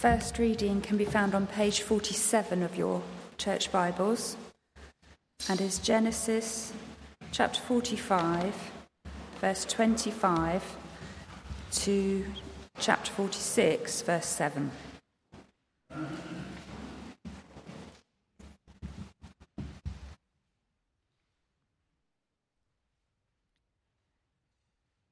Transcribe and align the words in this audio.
first 0.00 0.38
reading 0.38 0.80
can 0.80 0.96
be 0.96 1.04
found 1.04 1.34
on 1.34 1.46
page 1.46 1.82
47 1.82 2.62
of 2.62 2.74
your 2.74 3.02
church 3.36 3.70
Bibles 3.70 4.34
and 5.46 5.60
is 5.60 5.78
Genesis 5.78 6.72
chapter 7.32 7.60
45, 7.60 8.54
verse 9.42 9.66
25 9.66 10.64
to 11.72 12.24
chapter 12.78 13.12
46, 13.12 14.00
verse 14.00 14.24
7. 14.24 14.70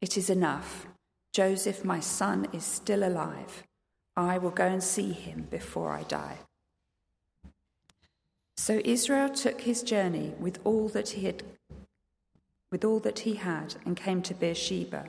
it 0.00 0.16
is 0.16 0.30
enough. 0.30 0.86
Joseph, 1.32 1.84
my 1.84 2.00
son, 2.00 2.48
is 2.52 2.64
still 2.64 3.04
alive. 3.04 3.64
I 4.16 4.38
will 4.38 4.50
go 4.50 4.66
and 4.66 4.82
see 4.82 5.12
him 5.12 5.46
before 5.50 5.92
I 5.92 6.02
die. 6.02 6.38
So 8.56 8.80
Israel 8.84 9.30
took 9.30 9.62
his 9.62 9.82
journey 9.82 10.34
with 10.38 10.58
all 10.64 10.88
that 10.88 11.10
he 11.10 11.24
had 11.24 11.42
with 12.70 12.84
all 12.84 13.00
that 13.00 13.20
he 13.20 13.34
had 13.34 13.74
and 13.84 13.96
came 13.96 14.22
to 14.22 14.34
Beersheba 14.34 15.08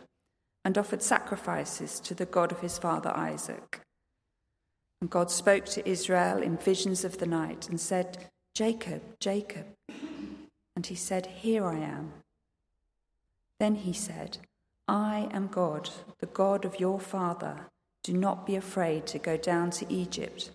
and 0.65 0.77
offered 0.77 1.03
sacrifices 1.03 1.99
to 1.99 2.15
the 2.15 2.25
God 2.25 2.51
of 2.51 2.61
his 2.61 2.77
father 2.77 3.11
Isaac. 3.15 3.81
And 4.99 5.09
God 5.09 5.29
spoke 5.29 5.65
to 5.65 5.87
Israel 5.87 6.41
in 6.41 6.57
visions 6.57 7.03
of 7.03 7.17
the 7.17 7.25
night 7.25 7.69
and 7.69 7.79
said, 7.79 8.29
Jacob, 8.55 9.01
Jacob. 9.19 9.65
And 10.75 10.85
he 10.85 10.95
said, 10.95 11.25
Here 11.25 11.65
I 11.65 11.77
am. 11.77 12.13
Then 13.59 13.75
he 13.75 13.93
said, 13.93 14.37
I 14.91 15.29
am 15.31 15.47
God, 15.47 15.89
the 16.19 16.25
God 16.25 16.65
of 16.65 16.81
your 16.81 16.99
father. 16.99 17.67
Do 18.03 18.11
not 18.11 18.45
be 18.45 18.57
afraid 18.57 19.07
to 19.07 19.19
go 19.19 19.37
down 19.37 19.69
to 19.71 19.89
Egypt, 19.89 20.51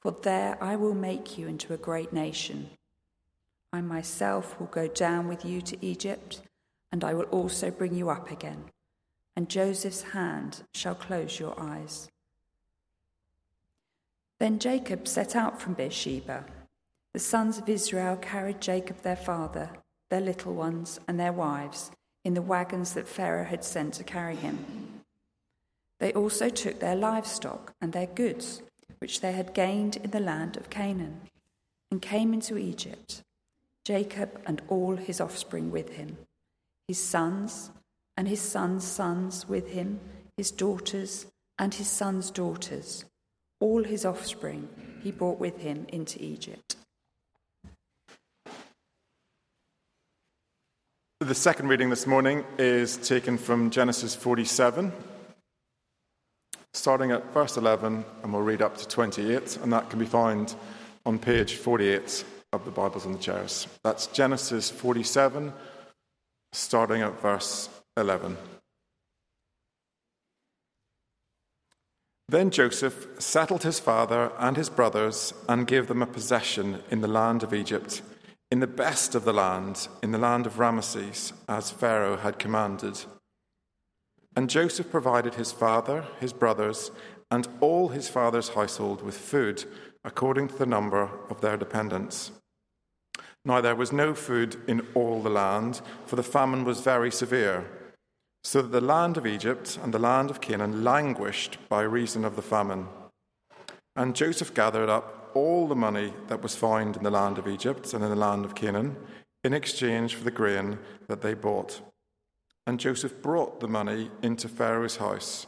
for 0.00 0.12
there 0.12 0.56
I 0.62 0.76
will 0.76 0.94
make 0.94 1.36
you 1.36 1.48
into 1.48 1.74
a 1.74 1.76
great 1.88 2.12
nation. 2.12 2.70
I 3.72 3.80
myself 3.80 4.60
will 4.60 4.68
go 4.68 4.86
down 4.86 5.26
with 5.26 5.44
you 5.44 5.60
to 5.62 5.84
Egypt, 5.84 6.40
and 6.92 7.02
I 7.02 7.14
will 7.14 7.24
also 7.32 7.72
bring 7.72 7.92
you 7.92 8.10
up 8.10 8.30
again, 8.30 8.66
and 9.34 9.48
Joseph's 9.48 10.02
hand 10.02 10.62
shall 10.72 10.94
close 10.94 11.40
your 11.40 11.60
eyes. 11.60 12.08
Then 14.38 14.60
Jacob 14.60 15.08
set 15.08 15.34
out 15.34 15.60
from 15.60 15.74
Beersheba. 15.74 16.44
The 17.12 17.18
sons 17.18 17.58
of 17.58 17.68
Israel 17.68 18.14
carried 18.14 18.60
Jacob 18.60 19.02
their 19.02 19.16
father, 19.16 19.70
their 20.10 20.20
little 20.20 20.54
ones, 20.54 21.00
and 21.08 21.18
their 21.18 21.32
wives 21.32 21.90
in 22.24 22.34
the 22.34 22.42
wagons 22.42 22.94
that 22.94 23.08
Pharaoh 23.08 23.44
had 23.44 23.64
sent 23.64 23.94
to 23.94 24.04
carry 24.04 24.36
him. 24.36 24.64
They 25.98 26.12
also 26.12 26.48
took 26.48 26.80
their 26.80 26.96
livestock 26.96 27.74
and 27.80 27.92
their 27.92 28.06
goods, 28.06 28.62
which 28.98 29.20
they 29.20 29.32
had 29.32 29.54
gained 29.54 29.96
in 29.96 30.10
the 30.10 30.20
land 30.20 30.56
of 30.56 30.70
Canaan, 30.70 31.20
and 31.90 32.00
came 32.02 32.32
into 32.32 32.56
Egypt, 32.56 33.22
Jacob 33.84 34.40
and 34.46 34.62
all 34.68 34.96
his 34.96 35.20
offspring 35.20 35.70
with 35.70 35.90
him, 35.90 36.18
his 36.88 36.98
sons 36.98 37.70
and 38.16 38.28
his 38.28 38.40
sons' 38.40 38.84
sons 38.84 39.48
with 39.48 39.68
him, 39.68 40.00
his 40.36 40.50
daughters 40.50 41.26
and 41.58 41.74
his 41.74 41.88
sons' 41.88 42.30
daughters, 42.30 43.04
all 43.60 43.84
his 43.84 44.04
offspring 44.04 44.68
he 45.02 45.10
brought 45.10 45.38
with 45.38 45.58
him 45.58 45.86
into 45.88 46.22
Egypt. 46.22 46.76
The 51.22 51.34
second 51.34 51.68
reading 51.68 51.90
this 51.90 52.06
morning 52.06 52.46
is 52.56 52.96
taken 52.96 53.36
from 53.36 53.68
Genesis 53.68 54.14
47, 54.14 54.90
starting 56.72 57.10
at 57.10 57.34
verse 57.34 57.58
11, 57.58 58.06
and 58.22 58.32
we'll 58.32 58.40
read 58.40 58.62
up 58.62 58.78
to 58.78 58.88
28, 58.88 59.58
and 59.58 59.70
that 59.70 59.90
can 59.90 59.98
be 59.98 60.06
found 60.06 60.54
on 61.04 61.18
page 61.18 61.56
48 61.56 62.24
of 62.54 62.64
the 62.64 62.70
Bibles 62.70 63.04
on 63.04 63.12
the 63.12 63.18
chairs. 63.18 63.68
That's 63.84 64.06
Genesis 64.06 64.70
47, 64.70 65.52
starting 66.52 67.02
at 67.02 67.20
verse 67.20 67.68
11. 67.98 68.38
Then 72.30 72.50
Joseph 72.50 73.08
settled 73.18 73.64
his 73.64 73.78
father 73.78 74.32
and 74.38 74.56
his 74.56 74.70
brothers 74.70 75.34
and 75.50 75.66
gave 75.66 75.86
them 75.86 76.00
a 76.00 76.06
possession 76.06 76.82
in 76.90 77.02
the 77.02 77.08
land 77.08 77.42
of 77.42 77.52
Egypt 77.52 78.00
in 78.50 78.60
the 78.60 78.66
best 78.66 79.14
of 79.14 79.24
the 79.24 79.32
land, 79.32 79.88
in 80.02 80.10
the 80.10 80.18
land 80.18 80.46
of 80.46 80.58
Ramesses, 80.58 81.32
as 81.48 81.70
Pharaoh 81.70 82.16
had 82.16 82.38
commanded. 82.38 83.04
And 84.34 84.50
Joseph 84.50 84.90
provided 84.90 85.34
his 85.34 85.52
father, 85.52 86.04
his 86.18 86.32
brothers, 86.32 86.90
and 87.30 87.46
all 87.60 87.88
his 87.88 88.08
father's 88.08 88.50
household 88.50 89.02
with 89.02 89.16
food 89.16 89.64
according 90.04 90.48
to 90.48 90.56
the 90.56 90.66
number 90.66 91.10
of 91.28 91.40
their 91.40 91.56
dependents. 91.56 92.32
Now 93.44 93.60
there 93.60 93.76
was 93.76 93.92
no 93.92 94.14
food 94.14 94.56
in 94.66 94.86
all 94.94 95.22
the 95.22 95.30
land, 95.30 95.80
for 96.06 96.16
the 96.16 96.22
famine 96.22 96.64
was 96.64 96.80
very 96.80 97.10
severe, 97.10 97.66
so 98.42 98.62
that 98.62 98.72
the 98.72 98.80
land 98.80 99.16
of 99.16 99.26
Egypt 99.26 99.78
and 99.82 99.94
the 99.94 99.98
land 99.98 100.30
of 100.30 100.40
Canaan 100.40 100.84
languished 100.84 101.58
by 101.68 101.82
reason 101.82 102.24
of 102.24 102.36
the 102.36 102.42
famine. 102.42 102.88
And 103.96 104.16
Joseph 104.16 104.54
gathered 104.54 104.88
up 104.88 105.19
all 105.34 105.68
the 105.68 105.76
money 105.76 106.12
that 106.28 106.42
was 106.42 106.56
found 106.56 106.96
in 106.96 107.02
the 107.02 107.10
land 107.10 107.38
of 107.38 107.48
Egypt 107.48 107.92
and 107.94 108.02
in 108.02 108.10
the 108.10 108.16
land 108.16 108.44
of 108.44 108.54
Canaan 108.54 108.96
in 109.42 109.52
exchange 109.52 110.14
for 110.14 110.24
the 110.24 110.30
grain 110.30 110.78
that 111.08 111.22
they 111.22 111.34
bought. 111.34 111.80
And 112.66 112.78
Joseph 112.78 113.22
brought 113.22 113.60
the 113.60 113.68
money 113.68 114.10
into 114.22 114.48
Pharaoh's 114.48 114.96
house. 114.96 115.46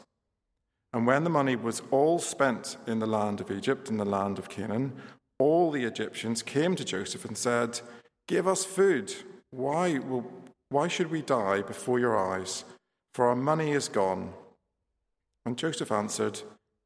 And 0.92 1.06
when 1.06 1.24
the 1.24 1.30
money 1.30 1.56
was 1.56 1.82
all 1.90 2.18
spent 2.18 2.76
in 2.86 2.98
the 2.98 3.06
land 3.06 3.40
of 3.40 3.50
Egypt 3.50 3.88
and 3.90 3.98
the 3.98 4.04
land 4.04 4.38
of 4.38 4.48
Canaan, 4.48 4.92
all 5.38 5.70
the 5.70 5.84
Egyptians 5.84 6.42
came 6.42 6.76
to 6.76 6.84
Joseph 6.84 7.24
and 7.24 7.36
said, 7.36 7.80
Give 8.28 8.46
us 8.46 8.64
food. 8.64 9.14
Why, 9.50 9.98
will, 9.98 10.30
why 10.68 10.88
should 10.88 11.10
we 11.10 11.22
die 11.22 11.62
before 11.62 11.98
your 11.98 12.16
eyes? 12.16 12.64
For 13.14 13.28
our 13.28 13.36
money 13.36 13.72
is 13.72 13.88
gone. 13.88 14.32
And 15.44 15.58
Joseph 15.58 15.92
answered, 15.92 16.40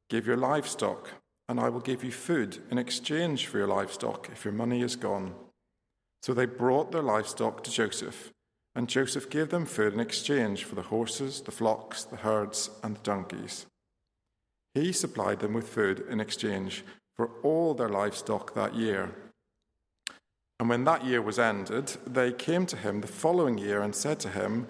Give 0.09 0.25
your 0.25 0.37
livestock 0.37 1.11
and 1.49 1.59
I 1.59 1.69
will 1.69 1.79
give 1.79 2.03
you 2.03 2.11
food 2.11 2.59
in 2.69 2.77
exchange 2.77 3.47
for 3.47 3.57
your 3.57 3.67
livestock 3.67 4.29
if 4.31 4.43
your 4.43 4.53
money 4.53 4.81
is 4.81 4.95
gone. 4.95 5.33
So 6.21 6.33
they 6.33 6.45
brought 6.45 6.91
their 6.91 7.01
livestock 7.01 7.63
to 7.63 7.71
Joseph, 7.71 8.33
and 8.75 8.89
Joseph 8.89 9.29
gave 9.29 9.49
them 9.49 9.65
food 9.65 9.93
in 9.93 9.99
exchange 9.99 10.65
for 10.65 10.75
the 10.75 10.81
horses, 10.83 11.41
the 11.41 11.51
flocks, 11.51 12.03
the 12.03 12.17
herds, 12.17 12.69
and 12.83 12.95
the 12.95 13.01
donkeys. 13.01 13.65
He 14.73 14.91
supplied 14.91 15.39
them 15.39 15.53
with 15.53 15.69
food 15.69 16.05
in 16.09 16.19
exchange 16.19 16.83
for 17.15 17.31
all 17.43 17.73
their 17.73 17.89
livestock 17.89 18.53
that 18.53 18.75
year. 18.75 19.15
And 20.59 20.69
when 20.69 20.83
that 20.83 21.05
year 21.05 21.21
was 21.21 21.39
ended, 21.39 21.95
they 22.05 22.31
came 22.31 22.65
to 22.67 22.77
him 22.77 23.01
the 23.01 23.07
following 23.07 23.57
year 23.57 23.81
and 23.81 23.95
said 23.95 24.19
to 24.21 24.29
him, 24.29 24.67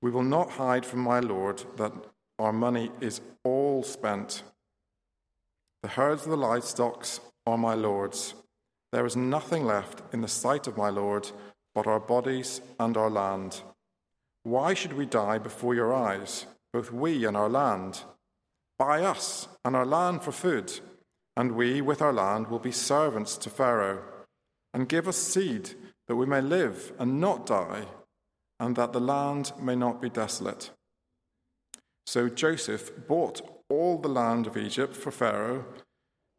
We 0.00 0.10
will 0.10 0.22
not 0.22 0.50
hide 0.50 0.86
from 0.86 1.00
my 1.00 1.20
Lord 1.20 1.64
that 1.76 1.92
our 2.38 2.52
money 2.52 2.90
is 3.00 3.20
all 3.44 3.82
spent 3.82 4.42
the 5.82 5.88
herds 5.88 6.24
of 6.24 6.30
the 6.30 6.36
livestock 6.36 7.06
are 7.46 7.58
my 7.58 7.74
Lord's. 7.74 8.34
There 8.92 9.06
is 9.06 9.16
nothing 9.16 9.64
left 9.64 10.02
in 10.12 10.20
the 10.20 10.28
sight 10.28 10.66
of 10.66 10.76
my 10.76 10.90
Lord 10.90 11.30
but 11.74 11.86
our 11.86 12.00
bodies 12.00 12.60
and 12.78 12.96
our 12.96 13.10
land. 13.10 13.62
Why 14.42 14.74
should 14.74 14.94
we 14.94 15.06
die 15.06 15.38
before 15.38 15.74
your 15.74 15.94
eyes, 15.94 16.46
both 16.72 16.92
we 16.92 17.24
and 17.24 17.36
our 17.36 17.48
land? 17.48 18.02
Buy 18.78 19.02
us 19.02 19.48
and 19.64 19.76
our 19.76 19.86
land 19.86 20.22
for 20.22 20.32
food, 20.32 20.80
and 21.36 21.52
we 21.52 21.80
with 21.80 22.02
our 22.02 22.12
land 22.12 22.48
will 22.48 22.58
be 22.58 22.72
servants 22.72 23.36
to 23.38 23.50
Pharaoh. 23.50 24.02
And 24.72 24.88
give 24.88 25.08
us 25.08 25.16
seed 25.16 25.70
that 26.08 26.16
we 26.16 26.26
may 26.26 26.40
live 26.40 26.92
and 26.98 27.20
not 27.20 27.46
die, 27.46 27.84
and 28.58 28.76
that 28.76 28.92
the 28.92 29.00
land 29.00 29.52
may 29.60 29.76
not 29.76 30.00
be 30.00 30.08
desolate. 30.08 30.70
So 32.06 32.28
Joseph 32.28 33.06
bought 33.06 33.59
all 33.70 33.96
the 33.96 34.08
land 34.08 34.46
of 34.46 34.56
Egypt 34.56 34.94
for 34.94 35.10
Pharaoh, 35.10 35.64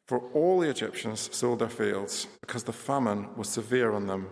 for 0.07 0.19
all 0.33 0.59
the 0.59 0.69
Egyptians 0.69 1.29
sold 1.31 1.59
their 1.59 1.69
fields, 1.69 2.27
because 2.41 2.65
the 2.65 2.73
famine 2.73 3.29
was 3.35 3.49
severe 3.49 3.93
on 3.93 4.05
them. 4.05 4.29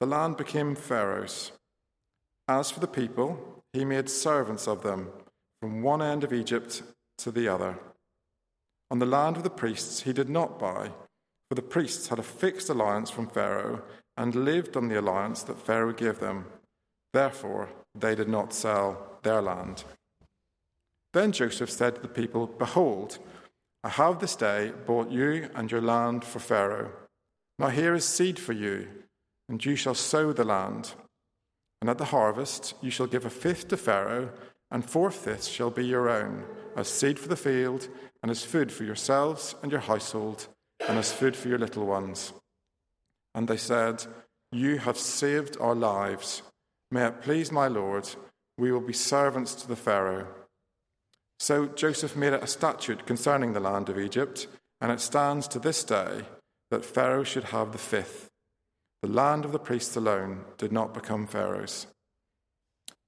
The 0.00 0.06
land 0.06 0.36
became 0.36 0.74
Pharaoh's. 0.74 1.52
As 2.48 2.70
for 2.70 2.80
the 2.80 2.86
people, 2.86 3.62
he 3.72 3.84
made 3.84 4.08
servants 4.08 4.66
of 4.66 4.82
them 4.82 5.10
from 5.60 5.82
one 5.82 6.02
end 6.02 6.24
of 6.24 6.32
Egypt 6.32 6.82
to 7.18 7.30
the 7.30 7.48
other. 7.48 7.78
On 8.90 8.98
the 8.98 9.06
land 9.06 9.36
of 9.36 9.42
the 9.42 9.50
priests 9.50 10.02
he 10.02 10.12
did 10.12 10.28
not 10.28 10.58
buy, 10.58 10.90
for 11.48 11.54
the 11.54 11.62
priests 11.62 12.08
had 12.08 12.18
a 12.18 12.24
fixed 12.24 12.68
alliance 12.68 13.10
from 13.10 13.28
Pharaoh 13.28 13.82
and 14.16 14.34
lived 14.34 14.76
on 14.76 14.88
the 14.88 14.98
alliance 14.98 15.42
that 15.44 15.58
Pharaoh 15.58 15.92
gave 15.92 16.18
them. 16.18 16.46
Therefore, 17.12 17.68
they 17.94 18.14
did 18.14 18.28
not 18.28 18.52
sell 18.52 19.18
their 19.22 19.42
land. 19.42 19.84
Then 21.16 21.32
Joseph 21.32 21.70
said 21.70 21.94
to 21.94 22.02
the 22.02 22.08
people, 22.08 22.46
Behold, 22.46 23.20
I 23.82 23.88
have 23.88 24.18
this 24.18 24.36
day 24.36 24.72
bought 24.84 25.10
you 25.10 25.48
and 25.54 25.72
your 25.72 25.80
land 25.80 26.26
for 26.26 26.40
Pharaoh. 26.40 26.92
Now 27.58 27.68
here 27.68 27.94
is 27.94 28.04
seed 28.04 28.38
for 28.38 28.52
you, 28.52 28.86
and 29.48 29.64
you 29.64 29.76
shall 29.76 29.94
sow 29.94 30.34
the 30.34 30.44
land. 30.44 30.92
And 31.80 31.88
at 31.88 31.96
the 31.96 32.04
harvest 32.04 32.74
you 32.82 32.90
shall 32.90 33.06
give 33.06 33.24
a 33.24 33.30
fifth 33.30 33.68
to 33.68 33.78
Pharaoh, 33.78 34.28
and 34.70 34.84
four 34.84 35.10
fifths 35.10 35.48
shall 35.48 35.70
be 35.70 35.86
your 35.86 36.10
own, 36.10 36.44
as 36.76 36.88
seed 36.88 37.18
for 37.18 37.28
the 37.28 37.34
field, 37.34 37.88
and 38.22 38.30
as 38.30 38.44
food 38.44 38.70
for 38.70 38.84
yourselves 38.84 39.54
and 39.62 39.72
your 39.72 39.80
household, 39.80 40.48
and 40.86 40.98
as 40.98 41.12
food 41.12 41.34
for 41.34 41.48
your 41.48 41.58
little 41.58 41.86
ones. 41.86 42.34
And 43.34 43.48
they 43.48 43.56
said, 43.56 44.04
You 44.52 44.76
have 44.80 44.98
saved 44.98 45.56
our 45.62 45.74
lives. 45.74 46.42
May 46.90 47.06
it 47.06 47.22
please 47.22 47.50
my 47.50 47.68
Lord, 47.68 48.06
we 48.58 48.70
will 48.70 48.82
be 48.82 48.92
servants 48.92 49.54
to 49.54 49.66
the 49.66 49.76
Pharaoh. 49.76 50.26
So 51.38 51.66
Joseph 51.66 52.16
made 52.16 52.32
a 52.32 52.46
statute 52.46 53.06
concerning 53.06 53.52
the 53.52 53.60
land 53.60 53.88
of 53.88 53.98
Egypt, 53.98 54.46
and 54.80 54.90
it 54.90 55.00
stands 55.00 55.46
to 55.48 55.58
this 55.58 55.84
day 55.84 56.22
that 56.70 56.84
Pharaoh 56.84 57.24
should 57.24 57.44
have 57.44 57.72
the 57.72 57.78
fifth. 57.78 58.28
The 59.02 59.08
land 59.08 59.44
of 59.44 59.52
the 59.52 59.58
priests 59.58 59.96
alone 59.96 60.44
did 60.58 60.72
not 60.72 60.94
become 60.94 61.26
Pharaoh's. 61.26 61.86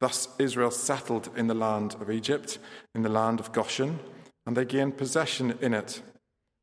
Thus 0.00 0.28
Israel 0.38 0.70
settled 0.70 1.30
in 1.36 1.48
the 1.48 1.54
land 1.54 1.94
of 2.00 2.10
Egypt, 2.10 2.58
in 2.94 3.02
the 3.02 3.08
land 3.08 3.40
of 3.40 3.52
Goshen, 3.52 3.98
and 4.46 4.56
they 4.56 4.64
gained 4.64 4.96
possession 4.96 5.58
in 5.60 5.74
it. 5.74 6.02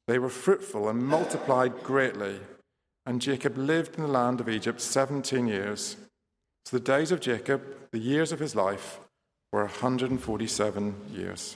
They 0.08 0.20
were 0.20 0.30
fruitful 0.30 0.88
and 0.88 1.06
multiplied 1.06 1.84
greatly. 1.84 2.40
And 3.06 3.22
Jacob 3.22 3.58
lived 3.58 3.96
in 3.96 4.04
the 4.04 4.08
land 4.10 4.40
of 4.40 4.50
Egypt 4.50 4.82
17 4.82 5.48
years. 5.48 5.98
So 6.66 6.78
the 6.78 6.84
days 6.84 7.12
of 7.12 7.20
Jacob, 7.20 7.64
the 7.92 8.00
years 8.00 8.32
of 8.32 8.40
his 8.40 8.56
life, 8.56 9.00
were 9.56 9.62
147 9.62 10.96
years. 11.13 11.56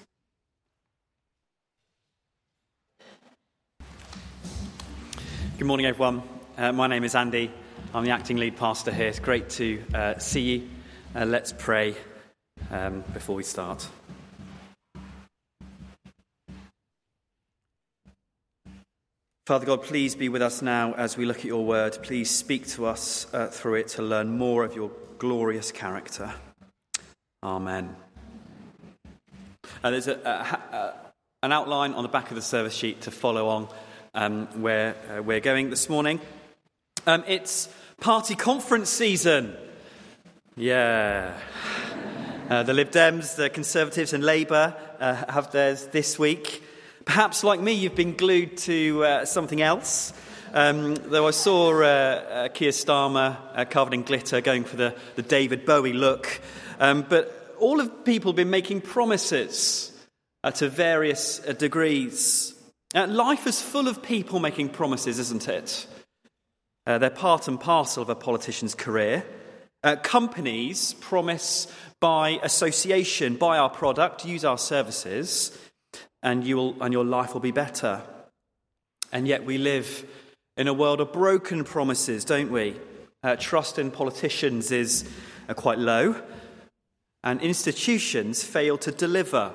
Good 5.57 5.68
morning, 5.68 5.86
everyone. 5.86 6.24
Uh, 6.57 6.72
my 6.72 6.88
name 6.88 7.04
is 7.04 7.13
Andy. 7.13 7.51
I'm 7.94 8.06
the 8.06 8.12
acting 8.12 8.38
lead 8.38 8.56
pastor 8.56 8.94
here. 8.94 9.07
It's 9.07 9.19
great 9.19 9.50
to 9.50 9.84
uh, 9.94 10.18
see 10.18 10.40
you. 10.40 10.69
Uh, 11.13 11.25
let's 11.25 11.51
pray 11.51 11.94
um, 12.72 13.04
before 13.13 13.36
we 13.36 13.44
start. 13.44 13.86
Father 19.45 19.66
God, 19.66 19.84
please 19.84 20.16
be 20.16 20.30
with 20.30 20.42
us 20.42 20.62
now 20.62 20.94
as 20.94 21.18
we 21.18 21.25
look 21.25 21.40
at 21.40 21.45
your 21.45 21.66
word. 21.66 21.98
Please 22.02 22.30
speak 22.30 22.66
to 22.68 22.86
us 22.86 23.28
uh, 23.34 23.48
through 23.48 23.75
it 23.75 23.90
to 23.90 24.02
learn 24.02 24.38
more 24.38 24.63
of 24.63 24.74
your 24.74 24.90
glorious 25.18 25.74
character. 25.74 26.34
Amen. 27.42 27.96
Uh, 29.82 29.92
there's 29.92 30.10
a, 30.10 30.16
a, 30.16 30.76
a, 30.76 30.94
an 31.42 31.54
outline 31.54 31.94
on 31.94 32.04
the 32.04 32.10
back 32.10 32.32
of 32.32 32.36
the 32.36 32.42
service 32.42 32.74
sheet 32.74 33.02
to 33.02 33.12
follow 33.12 33.48
on 33.48 33.70
um, 34.14 34.48
where 34.62 34.94
uh, 35.10 35.24
we're 35.24 35.40
going 35.40 35.70
this 35.70 35.88
morning. 35.88 36.20
Um, 37.08 37.24
it's 37.28 37.70
party 38.02 38.36
conference 38.36 38.90
season. 38.90 39.56
Yeah. 40.58 41.34
Uh, 42.50 42.64
the 42.64 42.74
Lib 42.74 42.92
Dems, 42.92 43.38
the 43.38 43.50
Conservatives, 43.50 44.12
and 44.12 44.22
Labour 44.22 44.76
uh, 45.00 45.32
have 45.32 45.50
theirs 45.54 45.88
this 45.88 46.20
week. 46.20 46.62
Perhaps, 47.06 47.46
like 47.46 47.62
me, 47.62 47.72
you've 47.72 47.96
been 47.96 48.18
glued 48.18 48.58
to 48.58 49.06
uh, 49.06 49.26
something 49.26 49.62
else. 49.62 50.12
Um, 50.52 50.96
though 50.96 51.28
I 51.28 51.32
saw 51.32 51.82
uh, 51.82 52.50
Keir 52.50 52.72
Starmer 52.72 53.70
covered 53.70 53.94
in 53.94 54.04
glitter 54.04 54.42
going 54.42 54.66
for 54.66 54.76
the, 54.76 54.94
the 55.16 55.22
David 55.22 55.66
Bowie 55.66 55.94
look. 55.94 56.42
Um, 56.80 57.06
but 57.08 57.56
all 57.60 57.81
of 57.81 58.06
people 58.06 58.31
have 58.31 58.38
been 58.38 58.50
making 58.50 58.81
promises 58.81 59.92
uh, 60.44 60.52
to 60.52 60.70
various 60.70 61.46
uh, 61.46 61.52
degrees. 61.52 62.56
Uh, 62.96 63.06
life 63.08 63.46
is 63.46 63.62
full 63.62 63.88
of 63.88 64.02
people 64.02 64.40
making 64.40 64.70
promises, 64.70 65.20
isn't 65.20 65.48
it? 65.48 65.86
they're 66.86 67.12
part 67.12 67.48
and 67.48 67.60
parcel 67.60 68.02
of 68.02 68.10
a 68.10 68.16
politician's 68.16 68.74
career. 68.74 69.24
companies 70.02 70.96
promise 70.96 71.68
by 72.00 72.40
association, 72.42 73.36
buy 73.36 73.60
our 73.60 73.70
product, 73.70 74.26
use 74.26 74.44
our 74.44 74.58
services, 74.58 75.56
and, 76.24 76.44
you 76.44 76.58
will, 76.58 76.81
and 76.81 76.92
your 76.92 77.06
life 77.06 77.36
will 77.36 77.42
be 77.42 77.52
better. 77.52 78.02
And 79.12 79.28
yet 79.28 79.46
we 79.46 79.60
live 79.60 80.04
in 80.58 80.68
a 80.68 80.74
world 80.74 81.00
of 81.00 81.14
broken 81.14 81.64
promises, 81.64 82.26
don't 82.26 82.52
we? 82.52 82.76
Uh, 83.22 83.36
trust 83.36 83.78
in 83.78 83.92
politicians 83.92 84.72
is 84.72 85.08
uh, 85.48 85.54
quite 85.54 85.78
low 85.78 86.16
and 87.24 87.42
institutions 87.42 88.44
fail 88.44 88.77
to 88.77 88.92
deliver. 88.92 89.54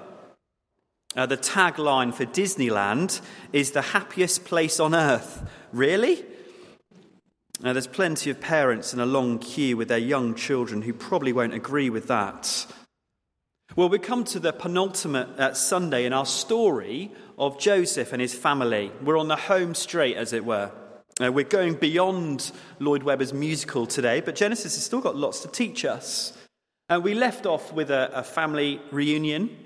Uh, 1.16 1.26
the 1.26 1.36
tagline 1.36 2.12
for 2.12 2.26
Disneyland 2.26 3.20
is 3.52 3.70
the 3.70 3.82
happiest 3.82 4.44
place 4.44 4.80
on 4.80 4.94
earth. 4.94 5.48
Really? 5.72 6.24
Now, 7.60 7.72
there's 7.72 7.86
plenty 7.86 8.30
of 8.30 8.40
parents 8.40 8.92
in 8.92 9.00
a 9.00 9.06
long 9.06 9.38
queue 9.38 9.76
with 9.76 9.88
their 9.88 9.96
young 9.96 10.34
children 10.34 10.82
who 10.82 10.92
probably 10.92 11.32
won't 11.32 11.54
agree 11.54 11.88
with 11.88 12.08
that. 12.08 12.66
Well, 13.76 13.88
we 13.88 13.98
come 13.98 14.24
to 14.24 14.40
the 14.40 14.52
penultimate 14.52 15.28
uh, 15.38 15.54
Sunday 15.54 16.04
in 16.04 16.12
our 16.12 16.26
story 16.26 17.12
of 17.38 17.58
Joseph 17.58 18.12
and 18.12 18.20
his 18.20 18.34
family. 18.34 18.92
We're 19.02 19.18
on 19.18 19.28
the 19.28 19.36
home 19.36 19.74
straight, 19.74 20.16
as 20.16 20.32
it 20.32 20.44
were. 20.44 20.70
Uh, 21.20 21.32
we're 21.32 21.44
going 21.44 21.74
beyond 21.74 22.50
Lloyd 22.80 23.04
Webber's 23.04 23.32
musical 23.32 23.86
today, 23.86 24.20
but 24.20 24.34
Genesis 24.34 24.74
has 24.74 24.84
still 24.84 25.00
got 25.00 25.16
lots 25.16 25.40
to 25.40 25.48
teach 25.48 25.84
us. 25.84 26.36
And 26.88 27.02
we 27.02 27.14
left 27.14 27.46
off 27.46 27.72
with 27.72 27.90
a, 27.90 28.10
a 28.14 28.22
family 28.22 28.80
reunion. 28.90 29.56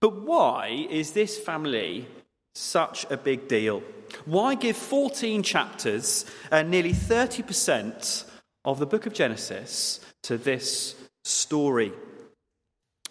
But 0.00 0.22
why 0.22 0.86
is 0.90 1.12
this 1.12 1.38
family 1.38 2.06
such 2.54 3.06
a 3.10 3.16
big 3.16 3.48
deal? 3.48 3.82
Why 4.26 4.54
give 4.54 4.76
14 4.76 5.42
chapters 5.42 6.26
and 6.50 6.70
nearly 6.70 6.92
30% 6.92 8.24
of 8.64 8.78
the 8.78 8.86
book 8.86 9.06
of 9.06 9.14
Genesis 9.14 10.00
to 10.24 10.36
this 10.36 10.94
story? 11.24 11.92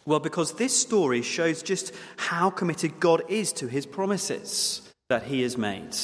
Well, 0.05 0.19
because 0.19 0.53
this 0.53 0.79
story 0.79 1.21
shows 1.21 1.63
just 1.63 1.93
how 2.17 2.49
committed 2.49 2.99
God 2.99 3.23
is 3.29 3.53
to 3.53 3.67
his 3.67 3.85
promises 3.85 4.81
that 5.09 5.23
he 5.23 5.41
has 5.41 5.57
made. 5.57 5.95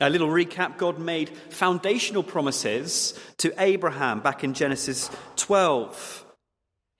A 0.00 0.10
little 0.10 0.28
recap 0.28 0.78
God 0.78 0.98
made 0.98 1.30
foundational 1.50 2.22
promises 2.22 3.18
to 3.38 3.52
Abraham 3.58 4.20
back 4.20 4.44
in 4.44 4.54
Genesis 4.54 5.10
12. 5.36 6.24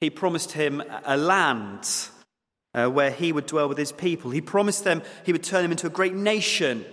He 0.01 0.11
promised 0.11 0.53
him 0.53 0.83
a 1.05 1.17
land 1.17 1.89
uh, 2.75 2.89
where 2.89 3.11
he 3.11 3.33
would 3.33 3.47
dwell 3.47 3.69
with 3.69 3.79
his 3.79 3.93
people. 3.93 4.31
He 4.31 4.41
promised 4.41 4.85
them 4.85 5.03
he 5.25 5.33
would 5.33 5.45
turn 5.45 5.63
them 5.63 5.71
into 5.71 5.87
a 5.87 5.91
great 5.91 6.15
nation, 6.15 6.85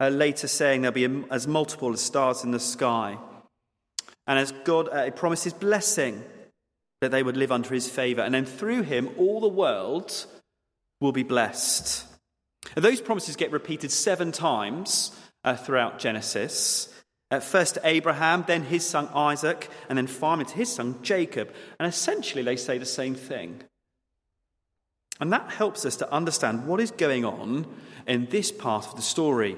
uh, 0.00 0.08
later 0.08 0.48
saying 0.48 0.82
they'll 0.82 0.92
be 0.92 1.24
as 1.30 1.46
multiple 1.46 1.92
as 1.92 2.00
stars 2.00 2.42
in 2.42 2.50
the 2.50 2.60
sky. 2.60 3.18
And 4.26 4.38
as 4.38 4.52
God 4.64 4.88
uh, 4.88 5.10
promised 5.10 5.44
his 5.44 5.52
blessing, 5.54 6.22
that 7.02 7.10
they 7.10 7.22
would 7.22 7.36
live 7.36 7.52
under 7.52 7.74
his 7.74 7.88
favor. 7.88 8.22
And 8.22 8.32
then 8.32 8.46
through 8.46 8.82
him, 8.82 9.10
all 9.18 9.40
the 9.40 9.48
world 9.48 10.26
will 11.00 11.12
be 11.12 11.24
blessed. 11.24 12.06
And 12.76 12.84
those 12.84 13.00
promises 13.00 13.36
get 13.36 13.52
repeated 13.52 13.90
seven 13.90 14.32
times 14.32 15.12
uh, 15.44 15.56
throughout 15.56 15.98
Genesis. 15.98 16.88
At 17.30 17.42
first 17.42 17.74
to 17.74 17.80
Abraham, 17.84 18.44
then 18.46 18.62
his 18.62 18.86
son 18.86 19.08
Isaac, 19.14 19.70
and 19.88 19.96
then 19.96 20.06
finally 20.06 20.44
to 20.44 20.54
his 20.54 20.72
son 20.72 20.96
Jacob. 21.02 21.52
And 21.78 21.88
essentially, 21.88 22.42
they 22.42 22.56
say 22.56 22.78
the 22.78 22.86
same 22.86 23.14
thing. 23.14 23.62
And 25.20 25.32
that 25.32 25.50
helps 25.50 25.86
us 25.86 25.96
to 25.96 26.12
understand 26.12 26.66
what 26.66 26.80
is 26.80 26.90
going 26.90 27.24
on 27.24 27.66
in 28.06 28.26
this 28.26 28.50
part 28.50 28.86
of 28.86 28.96
the 28.96 29.02
story. 29.02 29.56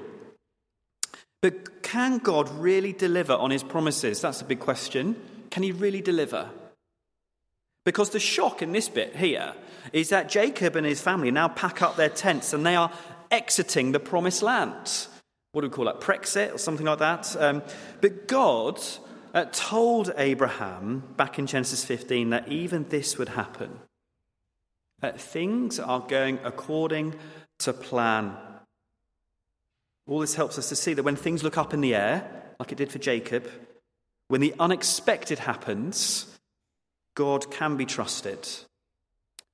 But 1.41 1.83
can 1.83 2.19
God 2.19 2.49
really 2.49 2.93
deliver 2.93 3.33
on 3.33 3.51
his 3.51 3.63
promises? 3.63 4.21
That's 4.21 4.41
a 4.41 4.45
big 4.45 4.59
question. 4.59 5.15
Can 5.51 5.63
he 5.63 5.71
really 5.71 6.01
deliver? 6.01 6.49
Because 7.85 8.09
the 8.09 8.19
shock 8.19 8.61
in 8.61 8.71
this 8.71 8.89
bit 8.89 9.15
here 9.15 9.53
is 9.93 10.09
that 10.09 10.27
Jacob 10.27 10.75
and 10.75 10.85
his 10.85 11.01
family 11.01 11.31
now 11.31 11.47
pack 11.47 11.81
up 11.81 11.95
their 11.95 12.09
tents 12.09 12.51
and 12.51 12.65
they 12.65 12.75
are 12.75 12.91
exiting 13.29 13.91
the 13.91 13.99
promised 13.99 14.41
land. 14.41 15.07
What 15.51 15.61
do 15.61 15.67
we 15.67 15.71
call 15.71 15.85
that? 15.85 16.01
Brexit 16.01 16.53
or 16.53 16.57
something 16.57 16.85
like 16.85 16.99
that? 16.99 17.35
Um, 17.39 17.63
but 18.01 18.27
God 18.27 18.81
uh, 19.33 19.45
told 19.51 20.11
Abraham 20.17 21.03
back 21.15 21.37
in 21.39 21.45
Genesis 21.45 21.85
15 21.85 22.31
that 22.31 22.47
even 22.49 22.85
this 22.89 23.17
would 23.17 23.29
happen. 23.29 23.79
Things 25.17 25.79
are 25.79 25.99
going 25.99 26.39
according 26.43 27.13
to 27.59 27.73
plan. 27.73 28.35
All 30.07 30.19
this 30.19 30.33
helps 30.33 30.57
us 30.57 30.69
to 30.69 30.75
see 30.75 30.93
that 30.93 31.03
when 31.03 31.15
things 31.15 31.43
look 31.43 31.59
up 31.59 31.75
in 31.75 31.81
the 31.81 31.93
air, 31.93 32.27
like 32.59 32.71
it 32.71 32.77
did 32.77 32.91
for 32.91 32.97
Jacob, 32.97 33.47
when 34.29 34.41
the 34.41 34.55
unexpected 34.59 35.37
happens, 35.37 36.34
God 37.15 37.49
can 37.49 37.77
be 37.77 37.85
trusted. 37.85 38.47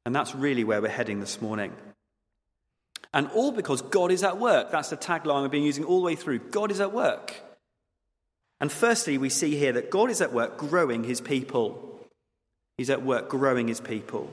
And 0.06 0.15
that's 0.15 0.34
really 0.34 0.63
where 0.63 0.82
we're 0.82 0.89
heading 0.89 1.20
this 1.20 1.41
morning. 1.41 1.74
And 3.13 3.30
all 3.34 3.51
because 3.51 3.82
God 3.82 4.12
is 4.12 4.24
at 4.24 4.38
work. 4.38 4.72
That's 4.72 4.89
the 4.89 4.98
tagline 4.98 5.44
we've 5.44 5.51
been 5.51 5.63
using 5.63 5.84
all 5.84 6.00
the 6.00 6.06
way 6.06 6.15
through. 6.15 6.39
God 6.39 6.72
is 6.72 6.80
at 6.80 6.91
work. 6.91 7.36
And 8.60 8.72
firstly, 8.72 9.18
we 9.18 9.30
see 9.30 9.56
here 9.56 9.74
that 9.74 9.91
God 9.91 10.10
is 10.10 10.22
at 10.22 10.34
work 10.34 10.58
growing 10.58 11.03
his 11.03 11.22
people. 11.22 12.00
He's 12.77 12.89
at 12.89 13.03
work 13.03 13.30
growing 13.30 13.68
his 13.68 13.82
people. 13.82 14.32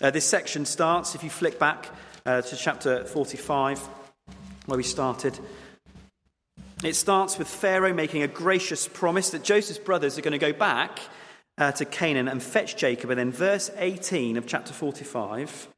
Uh, 0.00 0.10
this 0.10 0.26
section 0.26 0.64
starts, 0.64 1.14
if 1.14 1.24
you 1.24 1.30
flick 1.30 1.58
back 1.58 1.88
uh, 2.24 2.42
to 2.42 2.56
chapter 2.56 3.04
45, 3.04 3.80
where 4.66 4.76
we 4.76 4.84
started. 4.84 5.38
It 6.84 6.94
starts 6.94 7.36
with 7.36 7.48
Pharaoh 7.48 7.92
making 7.92 8.22
a 8.22 8.28
gracious 8.28 8.86
promise 8.86 9.30
that 9.30 9.42
Joseph's 9.42 9.80
brothers 9.80 10.16
are 10.16 10.22
going 10.22 10.32
to 10.32 10.38
go 10.38 10.52
back 10.52 11.00
uh, 11.58 11.72
to 11.72 11.84
Canaan 11.84 12.28
and 12.28 12.42
fetch 12.42 12.76
Jacob. 12.76 13.10
And 13.10 13.18
then, 13.18 13.32
verse 13.32 13.70
18 13.76 14.36
of 14.36 14.46
chapter 14.46 14.72
45, 14.72 15.68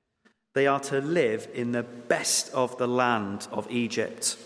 they 0.55 0.67
are 0.67 0.81
to 0.81 1.01
live 1.01 1.49
in 1.55 1.73
the 1.73 1.83
best 1.83 2.53
of 2.53 2.77
the 2.79 2.89
land 2.89 3.49
of 3.51 3.71
Egypt. 3.71 4.37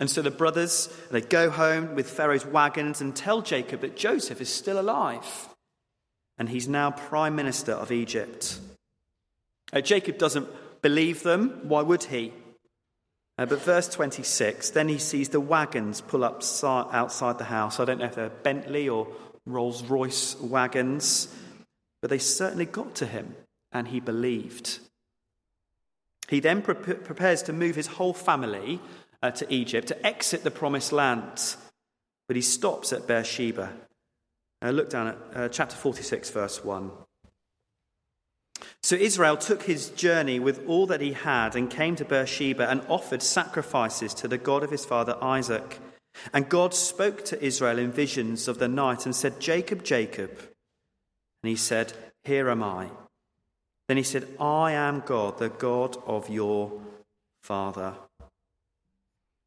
And 0.00 0.10
so 0.10 0.22
the 0.22 0.30
brothers, 0.30 0.88
they 1.10 1.20
go 1.20 1.50
home 1.50 1.94
with 1.94 2.10
Pharaoh's 2.10 2.44
wagons 2.44 3.00
and 3.00 3.14
tell 3.14 3.42
Jacob 3.42 3.80
that 3.82 3.96
Joseph 3.96 4.40
is 4.40 4.48
still 4.48 4.80
alive 4.80 5.48
and 6.36 6.48
he's 6.48 6.68
now 6.68 6.90
prime 6.90 7.36
minister 7.36 7.72
of 7.72 7.92
Egypt. 7.92 8.58
Uh, 9.72 9.80
Jacob 9.80 10.18
doesn't 10.18 10.48
believe 10.82 11.22
them. 11.22 11.60
Why 11.62 11.82
would 11.82 12.04
he? 12.04 12.32
Uh, 13.38 13.46
but 13.46 13.60
verse 13.62 13.88
26 13.88 14.70
then 14.70 14.88
he 14.88 14.98
sees 14.98 15.28
the 15.30 15.40
wagons 15.40 16.00
pull 16.00 16.24
up 16.24 16.42
outside 16.64 17.38
the 17.38 17.44
house. 17.44 17.80
I 17.80 17.84
don't 17.84 17.98
know 17.98 18.06
if 18.06 18.14
they're 18.14 18.30
Bentley 18.30 18.88
or 18.88 19.08
Rolls 19.46 19.82
Royce 19.82 20.38
wagons, 20.40 21.28
but 22.00 22.10
they 22.10 22.18
certainly 22.18 22.66
got 22.66 22.94
to 22.96 23.06
him 23.06 23.34
and 23.72 23.88
he 23.88 24.00
believed. 24.00 24.78
He 26.28 26.40
then 26.40 26.62
pre- 26.62 26.74
prepares 26.74 27.42
to 27.42 27.52
move 27.52 27.76
his 27.76 27.86
whole 27.86 28.14
family 28.14 28.80
uh, 29.22 29.30
to 29.32 29.52
Egypt 29.52 29.88
to 29.88 30.06
exit 30.06 30.44
the 30.44 30.50
promised 30.50 30.92
land, 30.92 31.56
but 32.26 32.36
he 32.36 32.42
stops 32.42 32.92
at 32.92 33.06
Beersheba. 33.06 33.72
Uh, 34.62 34.70
look 34.70 34.88
down 34.88 35.08
at 35.08 35.18
uh, 35.34 35.48
chapter 35.48 35.76
46, 35.76 36.30
verse 36.30 36.64
1. 36.64 36.90
So 38.82 38.96
Israel 38.96 39.36
took 39.36 39.62
his 39.62 39.90
journey 39.90 40.38
with 40.38 40.66
all 40.66 40.86
that 40.86 41.00
he 41.00 41.12
had 41.12 41.56
and 41.56 41.70
came 41.70 41.96
to 41.96 42.04
Beersheba 42.04 42.68
and 42.68 42.82
offered 42.88 43.22
sacrifices 43.22 44.14
to 44.14 44.28
the 44.28 44.38
God 44.38 44.62
of 44.62 44.70
his 44.70 44.84
father 44.84 45.16
Isaac. 45.22 45.80
And 46.32 46.48
God 46.48 46.74
spoke 46.74 47.24
to 47.26 47.44
Israel 47.44 47.78
in 47.78 47.92
visions 47.92 48.48
of 48.48 48.58
the 48.58 48.68
night 48.68 49.04
and 49.04 49.14
said, 49.14 49.40
Jacob, 49.40 49.84
Jacob. 49.84 50.30
And 51.42 51.50
he 51.50 51.56
said, 51.56 51.92
Here 52.24 52.48
am 52.48 52.62
I. 52.62 52.90
Then 53.88 53.96
he 53.96 54.02
said, 54.02 54.28
I 54.40 54.72
am 54.72 55.02
God, 55.04 55.38
the 55.38 55.50
God 55.50 55.96
of 56.06 56.30
your 56.30 56.80
father. 57.42 57.94